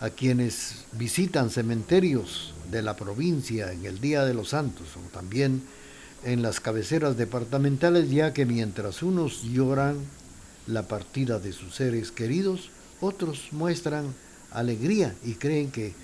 a 0.00 0.10
quienes 0.10 0.84
visitan 0.92 1.50
cementerios 1.50 2.54
de 2.70 2.82
la 2.82 2.96
provincia 2.96 3.72
en 3.72 3.84
el 3.86 4.00
Día 4.00 4.24
de 4.24 4.34
los 4.34 4.50
Santos 4.50 4.88
o 4.96 5.08
también 5.10 5.62
en 6.24 6.42
las 6.42 6.60
cabeceras 6.60 7.16
departamentales, 7.16 8.10
ya 8.10 8.32
que 8.32 8.46
mientras 8.46 9.02
unos 9.02 9.42
lloran 9.42 9.98
la 10.66 10.88
partida 10.88 11.38
de 11.38 11.52
sus 11.52 11.74
seres 11.74 12.10
queridos, 12.10 12.70
otros 13.00 13.48
muestran 13.52 14.14
alegría 14.50 15.14
y 15.24 15.34
creen 15.34 15.70
que 15.70 15.94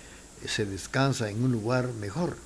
se 0.46 0.64
descansa 0.66 1.30
en 1.30 1.44
un 1.44 1.52
lugar 1.52 1.88
mejor. 2.00 2.36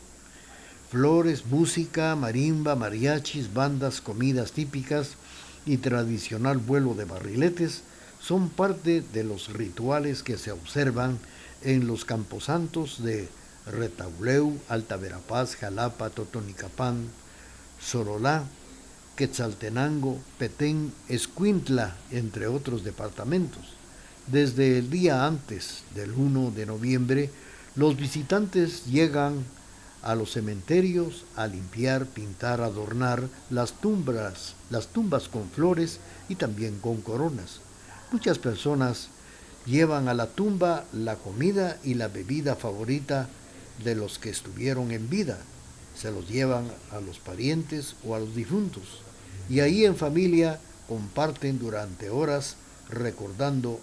Flores, 0.90 1.46
música, 1.46 2.14
marimba, 2.14 2.76
mariachis, 2.76 3.52
bandas, 3.52 4.00
comidas 4.00 4.52
típicas 4.52 5.16
y 5.64 5.78
tradicional 5.78 6.58
vuelo 6.58 6.94
de 6.94 7.04
barriletes 7.04 7.82
son 8.20 8.48
parte 8.48 9.02
de 9.12 9.24
los 9.24 9.52
rituales 9.52 10.22
que 10.22 10.38
se 10.38 10.52
observan 10.52 11.18
en 11.62 11.86
los 11.86 12.04
camposantos 12.04 13.02
de 13.02 13.28
Retauleu, 13.66 14.58
Alta 14.68 14.96
Verapaz, 14.96 15.56
Jalapa, 15.56 16.10
Totonicapán, 16.10 17.08
Sorolá, 17.80 18.44
Quetzaltenango, 19.16 20.20
Petén, 20.38 20.92
Escuintla, 21.08 21.96
entre 22.10 22.46
otros 22.46 22.84
departamentos. 22.84 23.74
Desde 24.26 24.78
el 24.78 24.90
día 24.90 25.26
antes 25.26 25.82
del 25.94 26.12
1 26.12 26.52
de 26.52 26.66
noviembre, 26.66 27.30
los 27.76 27.96
visitantes 27.96 28.86
llegan 28.86 29.44
a 30.02 30.14
los 30.14 30.32
cementerios 30.32 31.24
a 31.36 31.46
limpiar, 31.46 32.06
pintar, 32.06 32.62
adornar 32.62 33.28
las 33.50 33.72
tumbas, 33.72 34.54
las 34.70 34.88
tumbas 34.88 35.28
con 35.28 35.50
flores 35.50 36.00
y 36.30 36.36
también 36.36 36.78
con 36.78 37.02
coronas. 37.02 37.60
Muchas 38.12 38.38
personas 38.38 39.08
llevan 39.66 40.08
a 40.08 40.14
la 40.14 40.28
tumba 40.28 40.84
la 40.92 41.16
comida 41.16 41.76
y 41.84 41.94
la 41.94 42.08
bebida 42.08 42.56
favorita 42.56 43.28
de 43.84 43.94
los 43.94 44.18
que 44.18 44.30
estuvieron 44.30 44.90
en 44.90 45.10
vida. 45.10 45.38
Se 45.94 46.10
los 46.10 46.28
llevan 46.28 46.70
a 46.92 47.00
los 47.00 47.18
parientes 47.18 47.96
o 48.06 48.14
a 48.14 48.20
los 48.20 48.34
difuntos. 48.34 49.00
Y 49.50 49.60
ahí 49.60 49.84
en 49.84 49.96
familia 49.96 50.60
comparten 50.88 51.58
durante 51.58 52.08
horas 52.08 52.56
recordando 52.88 53.80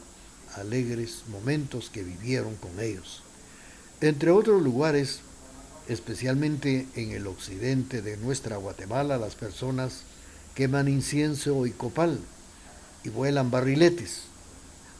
alegres 0.55 1.23
momentos 1.27 1.89
que 1.91 2.03
vivieron 2.03 2.55
con 2.55 2.79
ellos. 2.79 3.22
Entre 4.03 4.31
otros 4.31 4.61
lugares, 4.61 5.21
especialmente 5.87 6.87
en 6.95 7.11
el 7.11 7.25
occidente 7.25 8.01
de 8.01 8.17
nuestra 8.17 8.57
Guatemala, 8.57 9.17
las 9.17 9.35
personas 9.35 10.01
queman 10.55 10.89
incienso 10.89 11.65
y 11.65 11.71
copal 11.71 12.19
y 13.05 13.09
vuelan 13.09 13.49
barriletes. 13.49 14.23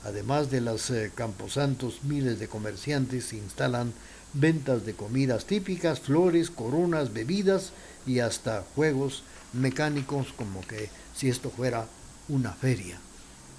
Además 0.05 0.49
de 0.51 0.61
los 0.61 0.89
eh, 0.89 1.11
camposantos, 1.13 2.05
miles 2.05 2.39
de 2.39 2.47
comerciantes 2.47 3.33
instalan 3.33 3.91
ventas 4.31 4.85
de 4.85 4.93
comidas 4.93 5.43
típicas, 5.43 5.99
flores, 5.99 6.49
coronas, 6.49 7.11
bebidas 7.11 7.73
y 8.07 8.19
hasta 8.19 8.63
juegos 8.73 9.23
mecánicos 9.51 10.27
como 10.31 10.61
que 10.61 10.89
si 11.13 11.27
esto 11.27 11.49
fuera 11.49 11.87
una 12.29 12.53
feria. 12.53 12.99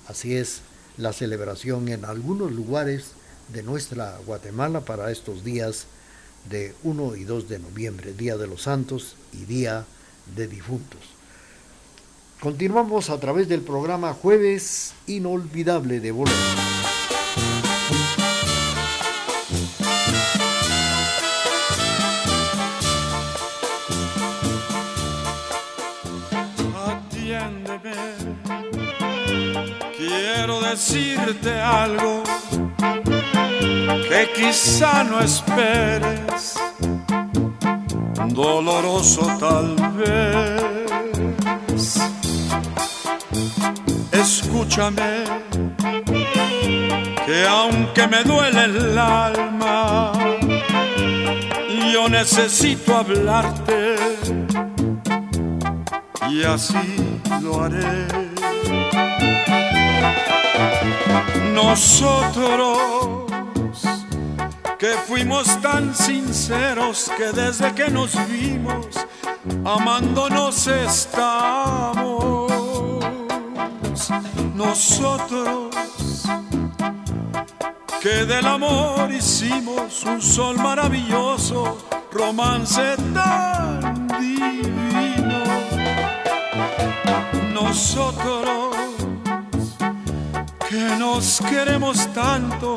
Así 0.08 0.36
es 0.36 0.62
la 0.96 1.12
celebración 1.12 1.88
en 1.88 2.06
algunos 2.06 2.50
lugares 2.50 3.08
de 3.48 3.62
nuestra 3.62 4.18
Guatemala 4.26 4.80
para 4.80 5.10
estos 5.10 5.44
días 5.44 5.86
de 6.48 6.74
1 6.82 7.16
y 7.16 7.24
2 7.24 7.48
de 7.48 7.58
noviembre, 7.58 8.12
Día 8.12 8.36
de 8.36 8.46
los 8.46 8.62
Santos 8.62 9.16
y 9.32 9.44
Día 9.44 9.84
de 10.34 10.46
Difuntos. 10.46 11.00
Continuamos 12.40 13.10
a 13.10 13.18
través 13.18 13.48
del 13.48 13.62
programa 13.62 14.12
Jueves 14.12 14.92
Inolvidable 15.06 16.00
de 16.00 16.12
quiero 30.44 30.60
decirte 30.60 31.52
algo 31.60 32.22
que 34.02 34.32
quizá 34.34 35.04
no 35.04 35.20
esperes, 35.20 36.54
doloroso 38.28 39.26
tal 39.38 39.76
vez. 39.96 40.64
Escúchame, 44.12 45.24
que 47.26 47.46
aunque 47.46 48.06
me 48.08 48.24
duele 48.24 48.64
el 48.64 48.98
alma, 48.98 50.12
yo 51.92 52.08
necesito 52.08 52.96
hablarte 52.96 53.96
y 56.30 56.42
así 56.42 56.96
lo 57.42 57.62
haré. 57.62 58.06
Nosotros 61.54 63.13
que 64.84 64.92
fuimos 65.06 65.46
tan 65.62 65.94
sinceros 65.94 67.10
que 67.16 67.32
desde 67.32 67.74
que 67.74 67.88
nos 67.88 68.12
vimos 68.28 68.86
amándonos 69.64 70.66
estamos. 70.66 72.52
Nosotros 74.54 75.74
que 78.02 78.26
del 78.26 78.46
amor 78.46 79.10
hicimos 79.10 80.04
un 80.04 80.20
sol 80.20 80.58
maravilloso, 80.58 81.78
romance 82.12 82.94
tan 83.14 84.06
divino. 84.20 85.44
Nosotros 87.54 88.76
que 90.68 90.96
nos 90.98 91.40
queremos 91.40 92.06
tanto, 92.12 92.76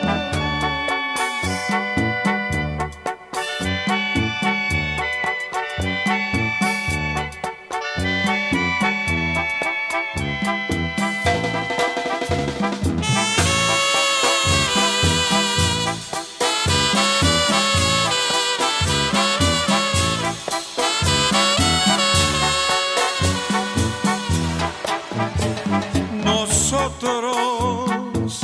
Nosotros 26.81 28.41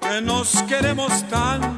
que 0.00 0.20
nos 0.20 0.62
queremos 0.64 1.22
tanto, 1.30 1.71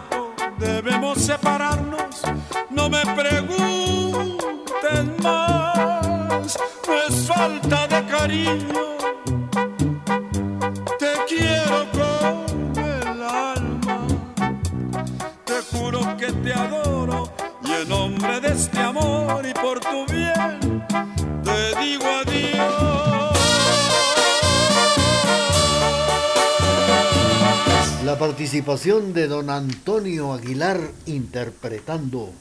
de 28.75 29.29
don 29.29 29.51
Antonio 29.51 30.33
Aguilar 30.33 30.81
interpretando 31.07 32.33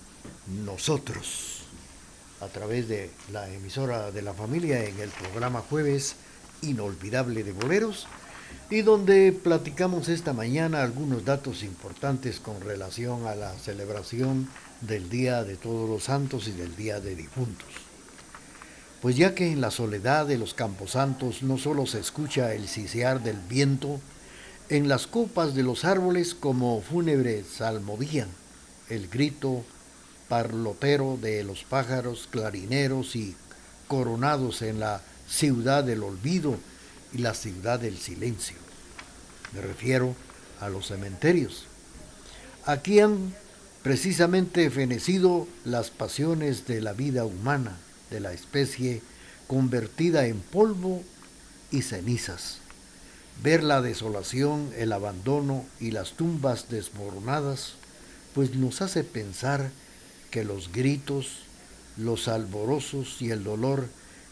Nosotros 0.65 1.62
a 2.41 2.48
través 2.48 2.88
de 2.88 3.12
la 3.32 3.48
emisora 3.50 4.10
de 4.10 4.24
la 4.24 4.34
familia 4.34 4.84
en 4.84 5.00
el 5.00 5.12
programa 5.12 5.62
Jueves 5.62 6.15
Inolvidable 6.63 7.43
de 7.43 7.52
Boleros 7.52 8.08
y 8.72 8.82
donde 8.82 9.32
platicamos 9.32 10.10
esta 10.10 10.34
mañana 10.34 10.82
algunos 10.82 11.24
datos 11.24 11.62
importantes 11.62 12.39
con 12.39 12.60
relación 12.62 13.28
a 13.28 13.36
la 13.36 13.54
celebración 13.60 14.50
del 14.82 15.12
Día 15.12 15.43
de 15.43 15.56
Todos 15.56 15.88
los 15.88 16.06
Santos 16.06 16.48
y 16.48 16.54
del 16.54 16.76
Día 16.76 17.00
de 17.00 17.15
Difuntos. 17.15 17.69
Pues 19.04 19.15
ya 19.15 19.36
que 19.36 19.52
en 19.52 19.62
la 19.62 19.69
soledad 19.69 20.26
de 20.26 20.39
los 20.39 20.56
camposantos 20.56 21.43
no 21.43 21.60
solo 21.60 21.86
se 21.86 22.00
escucha 22.00 22.56
el 22.56 22.67
sisear 22.67 23.22
del 23.22 23.38
viento, 23.38 24.02
en 24.69 24.88
las 24.88 25.08
copas 25.08 25.56
de 25.56 25.63
los 25.63 25.86
árboles 25.86 26.34
como 26.36 26.82
fúnebre 26.82 27.43
salmodía, 27.43 28.28
el 28.89 29.08
grito 29.08 29.63
parlotero 30.30 31.17
de 31.21 31.43
los 31.43 31.63
pájaros 31.63 32.28
clarineros 32.32 33.15
y 33.15 33.36
coronados 33.88 34.62
en 34.62 34.80
la 34.80 35.02
ciudad 35.28 35.84
del 35.84 36.04
olvido 36.04 36.58
y 37.13 37.19
la 37.19 37.34
ciudad 37.34 37.80
del 37.80 37.97
silencio. 37.97 38.58
Me 39.54 39.62
refiero 39.62 40.15
a 40.60 40.69
los 40.69 40.88
cementerios. 40.88 41.65
Aquí 42.65 42.99
han 42.99 43.34
precisamente 43.84 44.69
fenecido 44.69 45.47
las 45.65 45.89
pasiones 45.91 46.65
de 46.65 46.82
la 46.82 46.93
vida 46.93 47.26
humana, 47.26 47.78
de 48.10 48.21
la 48.21 48.32
especie 48.32 49.02
convertida 49.47 50.26
en 50.26 50.39
polvo 50.39 51.04
y 51.69 51.82
cenizas. 51.82 52.62
Ver 53.41 53.63
la 53.63 53.82
desolación, 53.82 54.72
el 54.78 54.93
abandono 54.93 55.65
y 55.80 55.91
las 55.91 56.13
tumbas 56.13 56.69
desmoronadas, 56.69 57.74
pues 58.34 58.56
nos 58.56 58.82
hace 58.82 59.04
pensar 59.04 59.72
que 60.32 60.43
los 60.43 60.72
gritos, 60.72 61.39
los 61.98 62.28
alborosos 62.28 63.22
y 63.22 63.32
el 63.32 63.43
dolor 63.43 63.88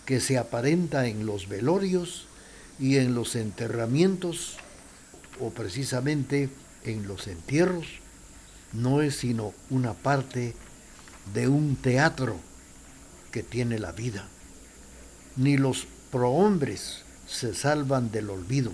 que 0.05 0.19
se 0.19 0.37
aparenta 0.37 1.07
en 1.07 1.25
los 1.25 1.47
velorios 1.47 2.27
y 2.79 2.97
en 2.97 3.13
los 3.13 3.35
enterramientos, 3.35 4.57
o 5.39 5.51
precisamente 5.51 6.49
en 6.83 7.07
los 7.07 7.27
entierros, 7.27 7.85
no 8.73 9.01
es 9.01 9.15
sino 9.17 9.53
una 9.69 9.93
parte 9.93 10.55
de 11.33 11.47
un 11.47 11.75
teatro 11.75 12.37
que 13.31 13.43
tiene 13.43 13.79
la 13.79 13.91
vida. 13.91 14.27
Ni 15.35 15.57
los 15.57 15.87
prohombres 16.11 17.03
se 17.27 17.53
salvan 17.53 18.11
del 18.11 18.29
olvido. 18.29 18.71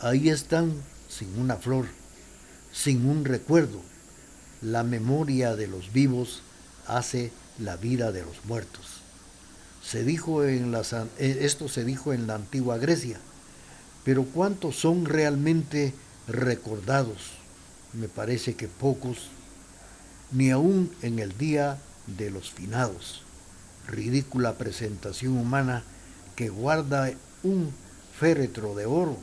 Ahí 0.00 0.28
están 0.28 0.72
sin 1.08 1.38
una 1.38 1.56
flor, 1.56 1.86
sin 2.72 3.06
un 3.06 3.24
recuerdo. 3.24 3.80
La 4.62 4.82
memoria 4.82 5.56
de 5.56 5.66
los 5.66 5.92
vivos 5.92 6.42
hace 6.86 7.32
la 7.58 7.76
vida 7.76 8.12
de 8.12 8.22
los 8.22 8.44
muertos. 8.44 8.86
Se 9.82 10.04
dijo 10.04 10.44
en 10.44 10.72
la, 10.72 10.82
eh, 11.18 11.38
esto 11.42 11.68
se 11.68 11.84
dijo 11.84 12.12
en 12.12 12.26
la 12.26 12.34
antigua 12.34 12.78
Grecia, 12.78 13.18
pero 14.04 14.24
¿cuántos 14.24 14.76
son 14.76 15.04
realmente 15.04 15.94
recordados? 16.28 17.40
me 17.92 18.08
parece 18.08 18.54
que 18.54 18.68
pocos, 18.68 19.28
ni 20.32 20.50
aún 20.50 20.90
en 21.02 21.18
el 21.18 21.36
día 21.36 21.78
de 22.06 22.30
los 22.30 22.50
finados. 22.50 23.22
Ridícula 23.88 24.54
presentación 24.54 25.36
humana 25.36 25.82
que 26.36 26.48
guarda 26.48 27.12
un 27.42 27.72
féretro 28.18 28.74
de 28.74 28.86
oro, 28.86 29.16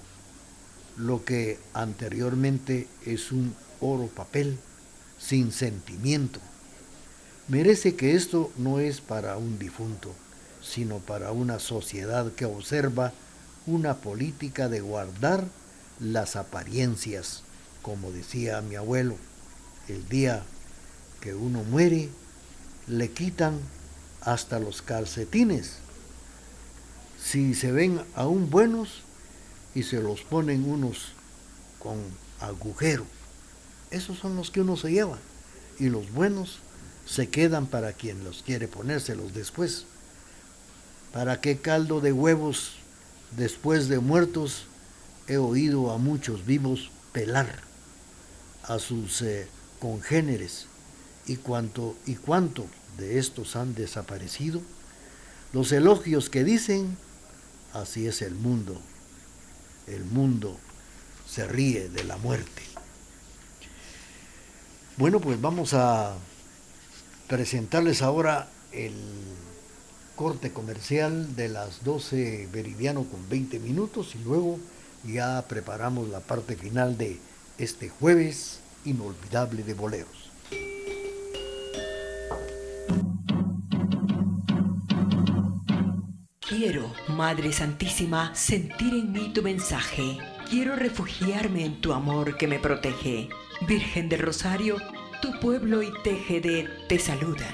lo 0.97 1.23
que 1.23 1.59
anteriormente 1.73 2.87
es 3.05 3.31
un 3.31 3.55
oro 3.79 4.07
papel, 4.07 4.57
sin 5.19 5.51
sentimiento. 5.51 6.39
Merece 7.47 7.95
que 7.95 8.15
esto 8.15 8.51
no 8.57 8.79
es 8.79 9.01
para 9.01 9.37
un 9.37 9.57
difunto, 9.57 10.13
sino 10.61 10.97
para 10.99 11.31
una 11.31 11.59
sociedad 11.59 12.31
que 12.33 12.45
observa 12.45 13.13
una 13.65 13.95
política 13.97 14.69
de 14.69 14.81
guardar 14.81 15.45
las 15.99 16.35
apariencias 16.35 17.43
como 17.87 18.11
decía 18.11 18.59
mi 18.59 18.75
abuelo, 18.75 19.15
el 19.87 20.09
día 20.09 20.43
que 21.21 21.33
uno 21.33 21.63
muere, 21.63 22.09
le 22.85 23.11
quitan 23.11 23.61
hasta 24.19 24.59
los 24.59 24.81
calcetines. 24.81 25.77
Si 27.17 27.53
se 27.55 27.71
ven 27.71 28.01
aún 28.13 28.49
buenos 28.49 29.03
y 29.75 29.83
se 29.83 30.01
los 30.01 30.21
ponen 30.21 30.69
unos 30.69 31.13
con 31.79 31.97
agujero. 32.39 33.05
Esos 33.91 34.17
son 34.19 34.35
los 34.35 34.51
que 34.51 34.61
uno 34.61 34.77
se 34.77 34.91
lleva. 34.91 35.17
Y 35.79 35.89
los 35.89 36.11
buenos 36.11 36.59
se 37.05 37.29
quedan 37.29 37.67
para 37.67 37.93
quien 37.93 38.23
los 38.23 38.43
quiere 38.43 38.67
ponérselos 38.67 39.33
después. 39.33 39.85
¿Para 41.13 41.39
qué 41.39 41.57
caldo 41.57 42.01
de 42.01 42.11
huevos 42.11 42.73
después 43.35 43.87
de 43.87 43.99
muertos 43.99 44.65
he 45.27 45.37
oído 45.37 45.91
a 45.91 45.97
muchos 45.97 46.45
vivos 46.45 46.91
pelar? 47.11 47.67
a 48.67 48.79
sus 48.79 49.21
eh, 49.21 49.47
congéneres 49.79 50.65
y 51.25 51.37
cuánto 51.37 51.95
y 52.05 52.15
cuánto 52.15 52.65
de 52.97 53.19
estos 53.19 53.55
han 53.55 53.75
desaparecido, 53.75 54.61
los 55.53 55.71
elogios 55.71 56.29
que 56.29 56.43
dicen, 56.43 56.97
así 57.73 58.07
es 58.07 58.21
el 58.21 58.35
mundo, 58.35 58.81
el 59.87 60.03
mundo 60.05 60.57
se 61.27 61.47
ríe 61.47 61.89
de 61.89 62.03
la 62.03 62.17
muerte. 62.17 62.61
Bueno, 64.97 65.19
pues 65.19 65.39
vamos 65.39 65.73
a 65.73 66.15
presentarles 67.27 68.01
ahora 68.01 68.49
el 68.71 68.93
corte 70.15 70.51
comercial 70.51 71.35
de 71.35 71.49
las 71.49 71.83
12 71.83 72.49
Veridiano 72.51 73.03
con 73.03 73.29
20 73.29 73.59
minutos 73.59 74.15
y 74.15 74.23
luego 74.23 74.59
ya 75.05 75.45
preparamos 75.47 76.09
la 76.09 76.19
parte 76.19 76.55
final 76.55 76.97
de 76.97 77.19
este 77.57 77.89
jueves 77.89 78.59
inolvidable 78.85 79.63
de 79.63 79.73
boleros. 79.73 80.31
Quiero, 86.47 86.93
Madre 87.09 87.51
Santísima, 87.51 88.33
sentir 88.33 88.93
en 88.93 89.11
mí 89.11 89.31
tu 89.33 89.41
mensaje. 89.41 90.17
Quiero 90.49 90.77
refugiarme 90.77 91.65
en 91.65 91.81
tu 91.81 91.91
amor 91.91 92.37
que 92.37 92.47
me 92.47 92.57
protege. 92.57 93.27
Virgen 93.67 94.07
del 94.07 94.21
Rosario, 94.21 94.77
tu 95.21 95.37
pueblo 95.41 95.83
y 95.83 95.91
TGD 95.91 96.87
te 96.87 96.99
saludan. 96.99 97.53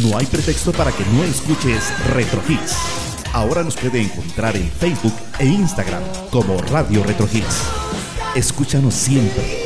No 0.00 0.16
hay 0.16 0.24
pretexto 0.24 0.72
para 0.72 0.92
que 0.92 1.04
no 1.12 1.24
escuches 1.24 1.92
Retro 2.14 2.40
Hits. 2.48 2.74
Ahora 3.34 3.62
nos 3.62 3.76
puede 3.76 4.00
encontrar 4.00 4.56
en 4.56 4.70
Facebook 4.70 5.12
e 5.38 5.44
Instagram 5.44 6.02
como 6.30 6.56
Radio 6.56 7.04
Retro 7.04 7.28
Hits. 7.30 7.64
Escúchanos 8.34 8.94
siempre, 8.94 9.65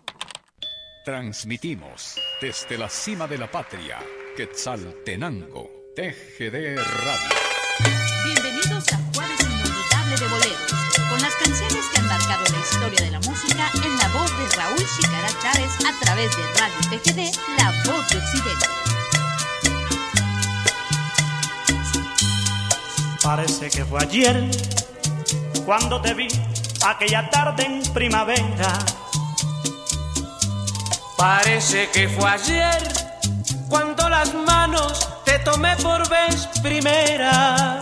Transmitimos 1.03 2.15
desde 2.39 2.77
la 2.77 2.87
cima 2.87 3.25
de 3.25 3.35
la 3.35 3.49
patria, 3.49 3.97
Quetzaltenango 4.37 5.89
TGD 5.95 6.77
Radio. 6.77 7.35
Bienvenidos 8.23 8.93
a 8.93 8.99
Jueves 9.11 9.39
Inolvidable 9.41 10.17
de 10.19 10.27
Boleros, 10.27 10.71
con 11.09 11.19
las 11.19 11.35
canciones 11.37 11.85
que 11.91 11.97
han 11.97 12.05
marcado 12.05 12.43
la 12.43 12.59
historia 12.59 13.01
de 13.01 13.09
la 13.09 13.19
música 13.21 13.71
en 13.83 13.97
la 13.97 14.07
voz 14.09 14.29
de 14.37 14.55
Raúl 14.55 14.85
Chicara 14.95 15.29
Chávez 15.41 15.71
a 15.83 15.99
través 16.05 16.37
de 16.37 16.43
Radio 16.59 16.79
TGD, 16.91 17.35
La 17.57 17.91
Voz 17.91 18.07
de 18.09 18.17
Occidente. 18.19 18.67
Parece 23.23 23.71
que 23.71 23.85
fue 23.85 24.03
ayer 24.03 24.51
cuando 25.65 25.99
te 25.99 26.13
vi 26.13 26.27
aquella 26.85 27.27
tarde 27.31 27.65
en 27.65 27.81
primavera. 27.91 29.00
Parece 31.21 31.87
que 31.91 32.09
fue 32.09 32.27
ayer 32.27 32.81
cuando 33.69 34.09
las 34.09 34.33
manos 34.33 35.07
te 35.23 35.37
tomé 35.37 35.75
por 35.75 36.09
vez 36.09 36.47
primera. 36.63 37.79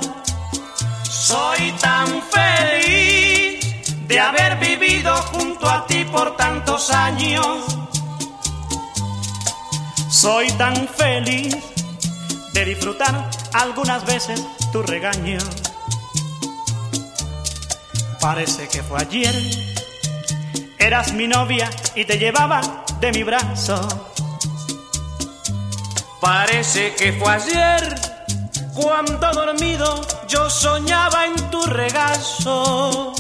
Soy 1.04 1.72
tan 1.80 2.22
feliz 2.24 3.66
de 4.10 4.20
haber 4.20 4.58
vivido 4.58 5.16
junto 5.32 5.70
a 5.70 5.88
ti 5.88 6.04
por 6.04 6.36
tantos 6.36 6.92
años. 6.92 7.64
Soy 10.10 10.52
tan 10.58 10.76
feliz 10.90 11.56
de 12.52 12.66
disfrutar 12.66 13.32
algunas 13.54 14.06
veces 14.06 14.46
tu 14.74 14.82
regaño. 14.84 15.40
Parece 18.20 18.68
que 18.68 18.84
fue 18.84 19.00
ayer, 19.00 19.34
eras 20.78 21.14
mi 21.14 21.26
novia 21.26 21.70
y 21.96 22.04
te 22.04 22.18
llevaba 22.18 22.84
de 23.00 23.12
mi 23.12 23.24
brazo. 23.24 23.80
Parece 26.20 26.94
que 26.96 27.14
fue 27.14 27.32
ayer 27.32 27.96
cuando 28.74 29.32
dormido 29.32 30.02
yo 30.28 30.50
soñaba 30.50 31.26
en 31.26 31.36
tu 31.50 31.62
regazo. 31.66 33.14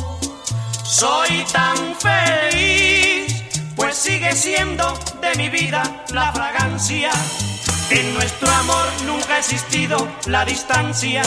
Soy 0.83 1.45
tan 1.51 1.95
feliz, 1.95 3.43
pues 3.75 3.95
sigue 3.95 4.33
siendo 4.35 4.97
de 5.21 5.35
mi 5.35 5.49
vida 5.49 5.83
la 6.13 6.31
fragancia. 6.31 7.11
En 7.89 8.13
nuestro 8.13 8.49
amor 8.49 8.85
nunca 9.05 9.35
ha 9.35 9.39
existido 9.39 10.07
la 10.27 10.45
distancia. 10.45 11.21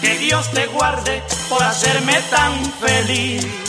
Que 0.00 0.18
Dios 0.18 0.50
te 0.52 0.66
guarde 0.66 1.22
por 1.48 1.62
hacerme 1.62 2.20
tan 2.30 2.54
feliz. 2.80 3.67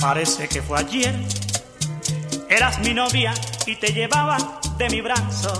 Parece 0.00 0.48
que 0.48 0.62
fue 0.62 0.78
ayer, 0.78 1.14
eras 2.48 2.78
mi 2.78 2.94
novia 2.94 3.34
y 3.66 3.76
te 3.76 3.92
llevaba 3.92 4.60
de 4.76 4.88
mi 4.90 5.00
brazo. 5.00 5.52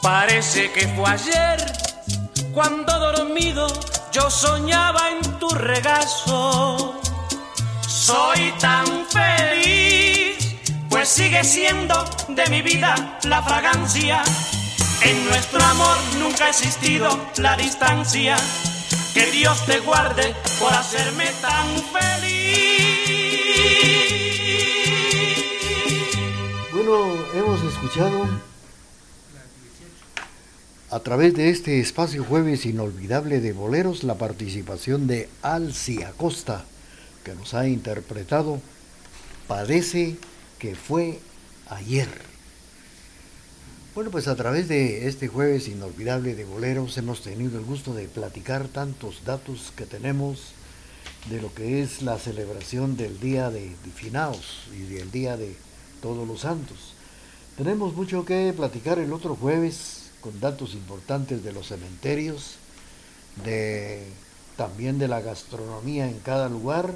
Parece 0.00 0.72
que 0.72 0.88
fue 0.88 1.10
ayer 1.10 1.72
cuando 2.54 2.98
dormido 2.98 3.66
yo 4.12 4.30
soñaba 4.30 5.10
en 5.10 5.38
tu 5.38 5.48
regazo. 5.50 7.00
Soy 7.86 8.52
tan 8.58 8.86
feliz, 9.06 10.56
pues 10.88 11.08
sigue 11.08 11.44
siendo 11.44 12.02
de 12.28 12.46
mi 12.48 12.62
vida 12.62 13.18
la 13.24 13.42
fragancia. 13.42 14.22
En 15.02 15.24
nuestro 15.26 15.62
amor 15.62 15.96
nunca 16.18 16.46
ha 16.46 16.48
existido 16.48 17.08
la 17.36 17.56
distancia. 17.56 18.36
Que 19.14 19.30
Dios 19.32 19.64
te 19.66 19.80
guarde 19.80 20.34
por 20.58 20.72
hacerme 20.72 21.26
tan 21.40 21.66
feliz. 21.92 22.30
Bueno, 26.72 27.14
hemos 27.34 27.62
escuchado 27.62 28.28
a 30.90 31.00
través 31.00 31.34
de 31.34 31.50
este 31.50 31.80
espacio 31.80 32.24
jueves 32.24 32.66
inolvidable 32.66 33.40
de 33.40 33.52
boleros 33.52 34.04
la 34.04 34.16
participación 34.16 35.06
de 35.06 35.28
Alci 35.42 36.02
Acosta, 36.02 36.64
que 37.24 37.34
nos 37.34 37.54
ha 37.54 37.66
interpretado 37.68 38.60
Padece 39.50 40.16
que 40.60 40.76
fue 40.76 41.18
ayer. 41.68 42.29
Bueno, 43.92 44.12
pues 44.12 44.28
a 44.28 44.36
través 44.36 44.68
de 44.68 45.08
este 45.08 45.26
jueves 45.26 45.66
inolvidable 45.66 46.36
de 46.36 46.44
boleros 46.44 46.96
hemos 46.96 47.22
tenido 47.22 47.58
el 47.58 47.64
gusto 47.64 47.92
de 47.92 48.06
platicar 48.06 48.68
tantos 48.68 49.24
datos 49.24 49.72
que 49.74 49.84
tenemos 49.84 50.52
de 51.28 51.42
lo 51.42 51.52
que 51.52 51.82
es 51.82 52.00
la 52.00 52.16
celebración 52.16 52.96
del 52.96 53.18
Día 53.18 53.50
de, 53.50 53.74
Finaos 53.92 54.68
y 54.72 54.82
del 54.82 55.10
Día 55.10 55.36
de 55.36 55.56
Todos 56.00 56.26
los 56.28 56.42
Santos. 56.42 56.94
Tenemos 57.56 57.92
mucho 57.92 58.24
que 58.24 58.54
platicar 58.56 59.00
el 59.00 59.12
otro 59.12 59.34
jueves 59.34 60.12
con 60.20 60.38
datos 60.38 60.74
importantes 60.74 61.42
de 61.42 61.52
los 61.52 61.66
cementerios, 61.66 62.58
de 63.44 64.04
también 64.56 65.00
de 65.00 65.08
la 65.08 65.20
gastronomía 65.20 66.08
en 66.08 66.20
cada 66.20 66.48
lugar 66.48 66.94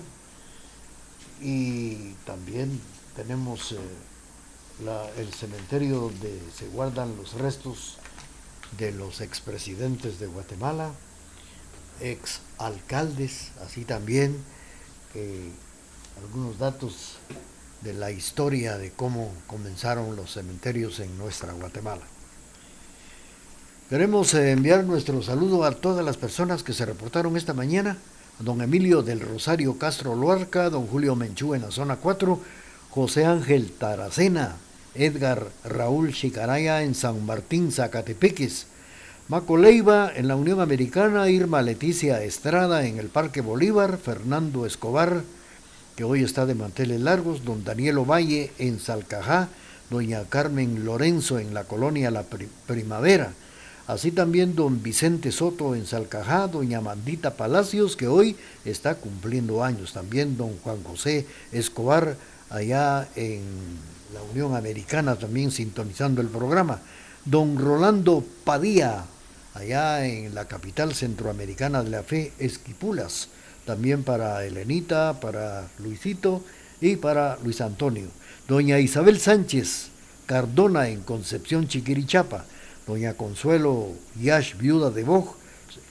y 1.43 2.13
también 2.25 2.81
tenemos 3.17 3.73
eh, 3.73 3.79
la- 4.83 5.09
el 5.19 5.33
cementerio 5.33 6.01
donde 6.01 6.41
se 6.57 6.67
guardan 6.69 7.17
los 7.17 7.35
restos 7.35 7.99
de 8.79 8.93
los 8.93 9.21
expresidentes 9.21 10.19
de 10.19 10.27
Guatemala, 10.27 10.91
ex 12.01 12.41
alcaldes, 12.59 13.51
así 13.65 13.85
también 13.85 14.37
algunos 16.25 16.59
datos 16.59 17.17
de 17.83 17.93
la 17.95 18.11
historia 18.11 18.79
de 18.79 18.91
cómo 18.91 19.31
comenzaron 19.47 20.17
los 20.17 20.33
cementerios 20.33 20.99
en 21.01 21.17
nuestra 21.19 21.53
Guatemala. 21.53 22.03
Queremos 23.91 24.33
eh, 24.35 24.51
enviar 24.53 24.83
nuestro 24.85 25.23
saludo 25.23 25.65
a 25.65 25.73
todas 25.73 26.05
las 26.05 26.17
personas 26.17 26.63
que 26.63 26.73
se 26.73 26.87
reportaron 26.87 27.37
esta 27.37 27.53
mañana. 27.53 27.99
A 28.41 28.43
don 28.43 28.61
Emilio 28.63 29.03
del 29.03 29.21
Rosario 29.21 29.79
Castro 29.79 30.17
Luarca, 30.17 30.69
don 30.71 30.87
Julio 30.89 31.15
Menchú 31.15 31.55
en 31.55 31.63
la 31.63 31.71
zona 31.71 31.97
4, 31.97 32.41
José 32.95 33.25
Ángel 33.25 33.73
Taracena, 33.73 34.55
Edgar 34.95 35.49
Raúl 35.65 36.13
Chicaraya 36.13 36.85
en 36.85 36.95
San 36.95 37.27
Martín, 37.27 37.73
Zacatepeques, 37.73 38.69
Maco 39.27 39.57
Leiva 39.57 40.13
en 40.15 40.29
la 40.29 40.37
Unión 40.37 40.61
Americana, 40.61 41.29
Irma 41.29 41.61
Leticia 41.61 42.23
Estrada 42.23 42.87
en 42.87 43.01
el 43.01 43.09
Parque 43.09 43.41
Bolívar, 43.41 43.99
Fernando 43.99 44.65
Escobar, 44.65 45.23
que 45.97 46.05
hoy 46.05 46.23
está 46.23 46.47
de 46.47 46.55
manteles 46.55 47.01
largos, 47.01 47.45
don 47.45 47.65
Daniel 47.65 47.99
Ovalle 47.99 48.53
en 48.61 48.79
Salcajá, 48.79 49.49
doña 49.91 50.23
Carmen 50.29 50.85
Lorenzo 50.85 51.41
en 51.41 51.53
la 51.53 51.65
colonia 51.65 52.13
La 52.13 52.23
Pri- 52.23 52.49
Primavera, 52.69 53.33
así 53.89 54.13
también 54.13 54.55
don 54.55 54.85
Vicente 54.85 55.33
Soto 55.33 55.75
en 55.75 55.87
Salcajá, 55.87 56.47
doña 56.47 56.81
Mandita 56.81 57.35
Palacios, 57.35 57.97
que 57.97 58.07
hoy 58.07 58.37
está 58.65 58.95
cumpliendo 58.95 59.65
años, 59.65 59.93
también 59.93 60.37
don 60.37 60.57
Juan 60.59 60.85
José 60.85 61.27
Escobar 61.51 62.17
allá 62.51 63.09
en 63.17 63.43
la 64.13 64.23
Unión 64.23 64.55
Americana, 64.55 65.17
también 65.17 65.51
sintonizando 65.51 66.21
el 66.21 66.29
programa, 66.29 66.81
don 67.25 67.59
Rolando 67.59 68.25
Padilla, 68.45 69.05
allá 69.55 70.07
en 70.07 70.35
la 70.35 70.47
capital 70.47 70.95
centroamericana 70.95 71.83
de 71.83 71.91
la 71.91 72.03
fe, 72.03 72.33
Esquipulas, 72.39 73.29
también 73.65 74.03
para 74.03 74.45
Elenita, 74.45 75.21
para 75.21 75.69
Luisito 75.79 76.43
y 76.81 76.97
para 76.97 77.39
Luis 77.43 77.61
Antonio. 77.61 78.09
Doña 78.47 78.79
Isabel 78.79 79.19
Sánchez 79.19 79.89
Cardona 80.27 80.89
en 80.89 81.03
Concepción 81.03 81.69
Chiquirichapa, 81.69 82.45
doña 82.87 83.15
Consuelo 83.15 83.93
Yash, 84.21 84.57
viuda 84.57 84.91
de 84.91 85.05
Boj, 85.05 85.35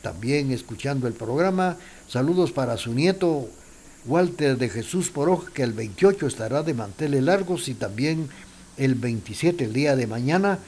también 0.01 0.51
escuchando 0.51 1.08
el 1.08 1.14
programa. 1.14 1.78
Saludos 2.08 2.51
para 2.51 2.78
su 2.78 2.93
nieto 2.93 3.47
Walter 4.06 4.58
de 4.58 4.70
Jesús 4.70 5.10
Poroj, 5.10 5.49
que 5.54 5.64
el 5.64 5.72
28 5.72 6.28
estará 6.28 6.62
de 6.64 6.74
manteles 6.74 7.24
largos 7.24 7.70
y 7.70 7.74
también 7.74 8.30
el 8.76 8.95
27, 8.95 9.64
el 9.64 9.74
día 9.74 9.95
de 9.95 10.08
mañana, 10.08 10.60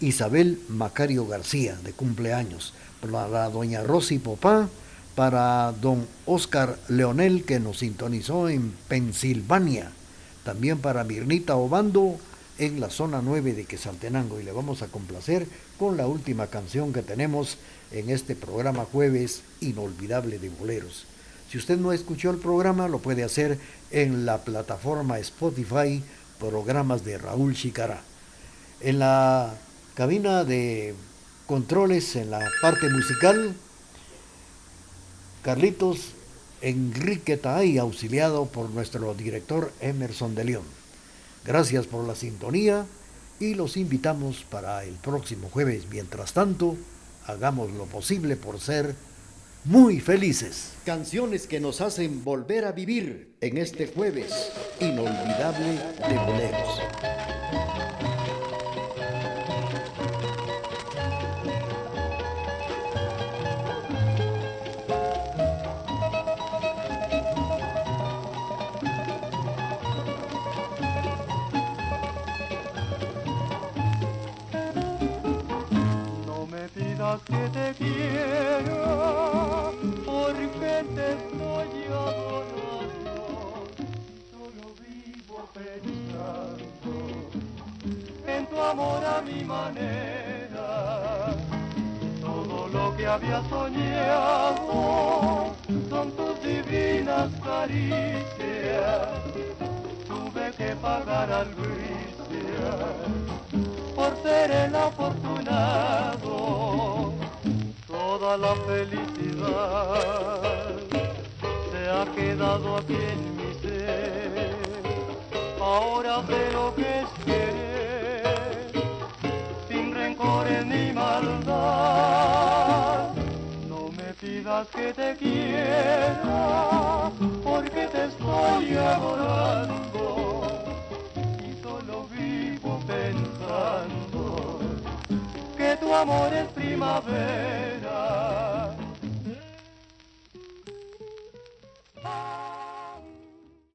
Isabel 0.00 0.60
Macario 0.68 1.26
García, 1.26 1.76
de 1.82 1.92
cumpleaños. 1.92 2.74
Para 3.00 3.48
doña 3.50 3.82
Rosy 3.82 4.18
Popá, 4.18 4.68
para 5.16 5.72
don 5.80 6.06
Oscar 6.26 6.78
Leonel, 6.88 7.44
que 7.44 7.58
nos 7.58 7.78
sintonizó 7.78 8.48
en 8.48 8.72
Pensilvania. 8.88 9.90
También 10.44 10.78
para 10.78 11.02
Mirnita 11.02 11.56
Obando, 11.56 12.18
en 12.58 12.80
la 12.80 12.90
zona 12.90 13.20
9 13.22 13.52
de 13.54 13.64
Quesaltenango. 13.64 14.38
Y 14.40 14.44
le 14.44 14.52
vamos 14.52 14.82
a 14.82 14.88
complacer 14.88 15.46
con 15.78 15.96
la 15.96 16.06
última 16.06 16.46
canción 16.46 16.92
que 16.92 17.02
tenemos 17.02 17.58
en 17.90 18.10
este 18.10 18.36
programa 18.36 18.84
jueves 18.84 19.42
inolvidable 19.60 20.38
de 20.38 20.50
boleros. 20.50 21.06
Si 21.50 21.58
usted 21.58 21.78
no 21.78 21.92
escuchó 21.92 22.30
el 22.30 22.38
programa, 22.38 22.88
lo 22.88 22.98
puede 22.98 23.22
hacer 23.22 23.58
en 23.90 24.26
la 24.26 24.38
plataforma 24.38 25.18
Spotify, 25.18 26.02
programas 26.40 27.04
de 27.04 27.18
Raúl 27.18 27.54
Chicará. 27.54 28.02
En 28.80 28.98
la 28.98 29.54
cabina 29.94 30.44
de 30.44 30.94
controles, 31.46 32.16
en 32.16 32.30
la 32.30 32.46
parte 32.60 32.90
musical, 32.90 33.54
Carlitos 35.42 36.12
Enrique 36.60 37.36
Taay, 37.36 37.78
auxiliado 37.78 38.46
por 38.46 38.70
nuestro 38.70 39.14
director 39.14 39.72
Emerson 39.80 40.34
de 40.34 40.44
León. 40.44 40.64
Gracias 41.44 41.86
por 41.86 42.04
la 42.04 42.16
sintonía 42.16 42.86
y 43.38 43.54
los 43.54 43.76
invitamos 43.76 44.44
para 44.50 44.82
el 44.82 44.94
próximo 44.94 45.48
jueves. 45.48 45.84
Mientras 45.90 46.32
tanto, 46.32 46.76
hagamos 47.26 47.70
lo 47.72 47.84
posible 47.84 48.36
por 48.36 48.58
ser 48.58 48.96
muy 49.66 50.00
felices. 50.00 50.74
Canciones 50.84 51.48
que 51.48 51.58
nos 51.58 51.80
hacen 51.80 52.22
volver 52.22 52.64
a 52.64 52.72
vivir 52.72 53.34
en 53.40 53.58
este 53.58 53.88
jueves 53.88 54.52
inolvidable 54.80 55.72
de 56.08 56.18
boleros. 56.24 57.85